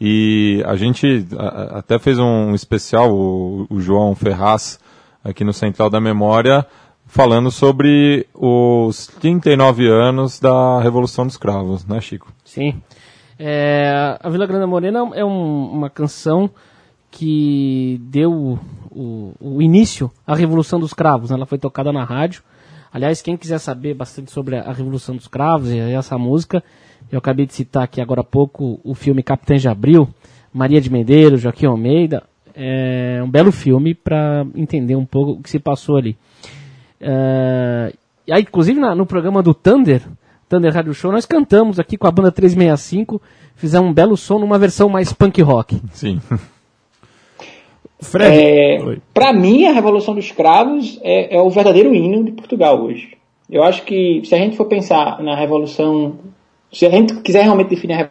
[0.00, 4.78] E a gente a- até fez um especial, o, o João Ferraz,
[5.24, 6.64] aqui no Central da Memória,
[7.04, 12.32] falando sobre os 39 anos da Revolução dos Cravos, né, Chico?
[12.44, 12.80] Sim.
[13.38, 16.50] É, a Vila Grande Morena é um- uma canção
[17.10, 18.58] que deu
[18.90, 21.30] o, o- início à Revolução dos Cravos.
[21.30, 21.36] né?
[21.36, 22.42] Ela foi tocada na rádio.
[22.92, 26.62] Aliás, quem quiser saber bastante sobre a, Revolução dos Cravos e essa música,
[27.12, 30.08] eu acabei de citar aqui agora há pouco o filme Capitães de Abril,
[30.52, 32.22] Maria de Medeiros, Joaquim Almeida.
[32.54, 36.16] É um belo filme para entender um pouco o que se passou ali.
[37.00, 37.92] É,
[38.30, 40.02] aí, inclusive na- no programa do Thunder,
[40.48, 43.20] Thunder Radio Show, nós cantamos aqui com a banda 365,
[43.54, 45.80] fizemos um belo som numa versão mais punk rock.
[45.92, 46.20] Sim.
[48.00, 52.80] Fred, É, para mim, a Revolução dos Cravos é, é o verdadeiro hino de Portugal
[52.80, 53.16] hoje.
[53.50, 56.18] Eu acho que se a gente for pensar na Revolução,
[56.72, 58.10] se a gente quiser realmente definir a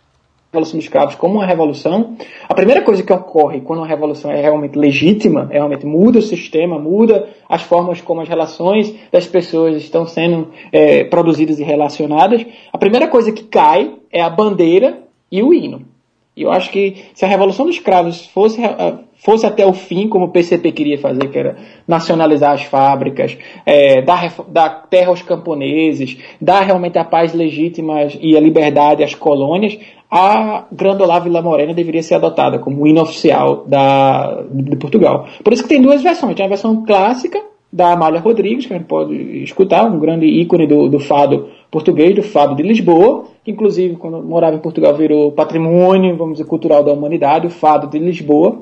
[0.51, 2.15] Revolução dos Cravos como uma revolução,
[2.47, 6.21] a primeira coisa que ocorre quando uma revolução é realmente legítima, é realmente muda o
[6.21, 12.45] sistema, muda as formas como as relações das pessoas estão sendo é, produzidas e relacionadas,
[12.71, 15.96] a primeira coisa que cai é a bandeira e o hino.
[16.37, 20.07] E eu acho que se a Revolução dos Cravos fosse, eh, fosse até o fim,
[20.07, 21.57] como o PCP queria fazer, que era
[21.87, 23.35] nacionalizar as fábricas,
[23.65, 29.15] eh, dar, dar terra aos camponeses, dar realmente a paz legítima e a liberdade às
[29.15, 29.79] colônias,
[30.11, 35.27] a Grandolar Vila Morena deveria ser adotada como hino oficial da, de Portugal.
[35.43, 36.35] Por isso que tem duas versões.
[36.35, 37.41] Tem a versão clássica,
[37.71, 39.13] da Amália Rodrigues, que a gente pode
[39.43, 44.23] escutar, um grande ícone do, do fado português, do fado de Lisboa, que inclusive quando
[44.23, 48.59] morava em Portugal virou patrimônio, vamos dizer, cultural da humanidade, o fado de Lisboa.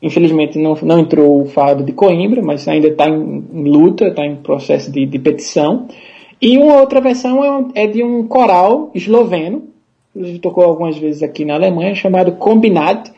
[0.00, 4.24] Infelizmente não, não entrou o fado de Coimbra, mas ainda está em, em luta, está
[4.24, 5.88] em processo de, de petição.
[6.40, 9.64] E uma outra versão é, é de um coral esloveno,
[10.14, 13.10] inclusive tocou algumas vezes aqui na Alemanha, chamado Combinat,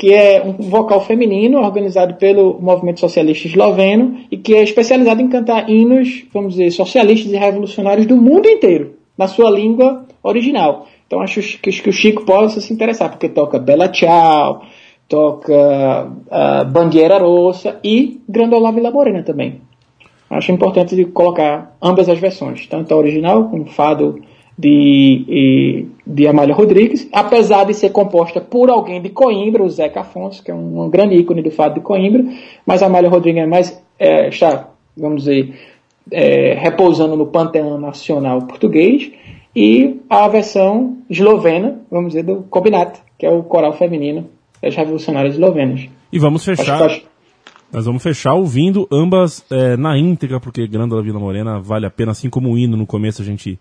[0.00, 5.28] que é um vocal feminino organizado pelo movimento socialista esloveno e que é especializado em
[5.28, 10.86] cantar hinos, vamos dizer, socialistas e revolucionários do mundo inteiro, na sua língua original.
[11.06, 14.62] Então acho que, que o Chico possa se interessar, porque toca Bela Tchau,
[15.06, 19.60] toca uh, Bandeira Rossa e Grandola Vila Morena também.
[20.30, 24.18] Acho importante colocar ambas as versões, tanto a original com o fado
[24.60, 30.42] de, de Amália Rodrigues, apesar de ser composta por alguém de Coimbra, o Zeca Afonso,
[30.42, 32.24] que é um, um grande ícone do fado de Coimbra,
[32.66, 35.58] mas Amália Rodrigues é mais, é, está, vamos dizer,
[36.10, 39.10] é, repousando no panteão nacional português,
[39.56, 44.28] e a versão eslovena, vamos dizer, do Combinat, que é o coral feminino
[44.62, 45.88] das revolucionárias eslovenas.
[46.12, 46.82] E vamos fechar.
[46.82, 47.02] acho,
[47.72, 52.12] Nós vamos fechar ouvindo ambas é, na íntegra, porque Grândola Vila Morena vale a pena,
[52.12, 53.58] assim como o hino no começo a gente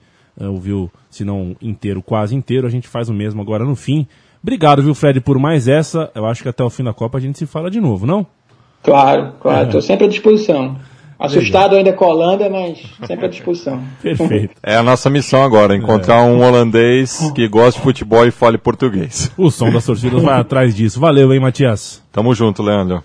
[0.47, 4.07] ouviu, se não inteiro, quase inteiro, a gente faz o mesmo agora no fim.
[4.41, 6.09] Obrigado, viu, Fred, por mais essa.
[6.15, 8.25] Eu acho que até o fim da Copa a gente se fala de novo, não?
[8.81, 10.77] claro, claro, estou sempre à disposição.
[11.19, 13.83] Assustado ainda com a Holanda, mas sempre à disposição.
[14.01, 14.55] Perfeito.
[14.63, 19.29] É a nossa missão agora, encontrar um holandês que goste de futebol e fale português.
[19.37, 20.97] O som das torcidas vai atrás disso.
[20.97, 22.01] Valeu, hein, Matias?
[22.09, 23.03] Tamo junto, Leandro.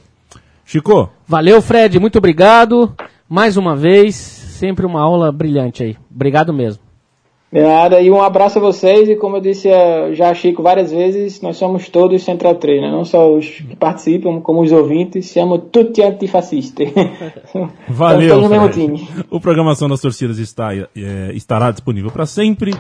[0.65, 2.95] Chico, Valeu, Fred, muito obrigado.
[3.29, 5.97] Mais uma vez, sempre uma aula brilhante aí.
[6.15, 6.84] Obrigado mesmo.
[7.55, 10.61] De nada, e um abraço a vocês, e como eu disse eh, já a Chico
[10.61, 12.91] várias vezes, nós somos todos Central 3, né?
[12.91, 16.93] não só os que participam, como os ouvintes, siamo tutti antifascisti.
[17.89, 18.23] valeu.
[18.23, 18.87] Estamos no mesmo Fred.
[18.87, 19.09] time.
[19.31, 20.89] O Programação das Torcidas está, é,
[21.33, 22.75] estará disponível para sempre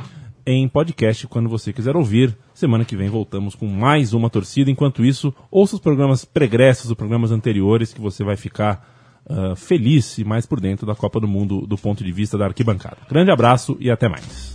[0.45, 2.37] em podcast quando você quiser ouvir.
[2.53, 4.73] Semana que vem voltamos com mais uma torcida.
[4.73, 8.85] Enquanto isso, ouça os programas pregressos, os programas anteriores, que você vai ficar
[9.31, 12.47] ah, feliz e mais por dentro da Copa do Mundo do ponto de vista da
[12.47, 12.99] arquibancada.
[13.09, 14.54] Grande abraço e até mais.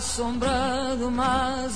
[0.00, 1.68] Sombra de uma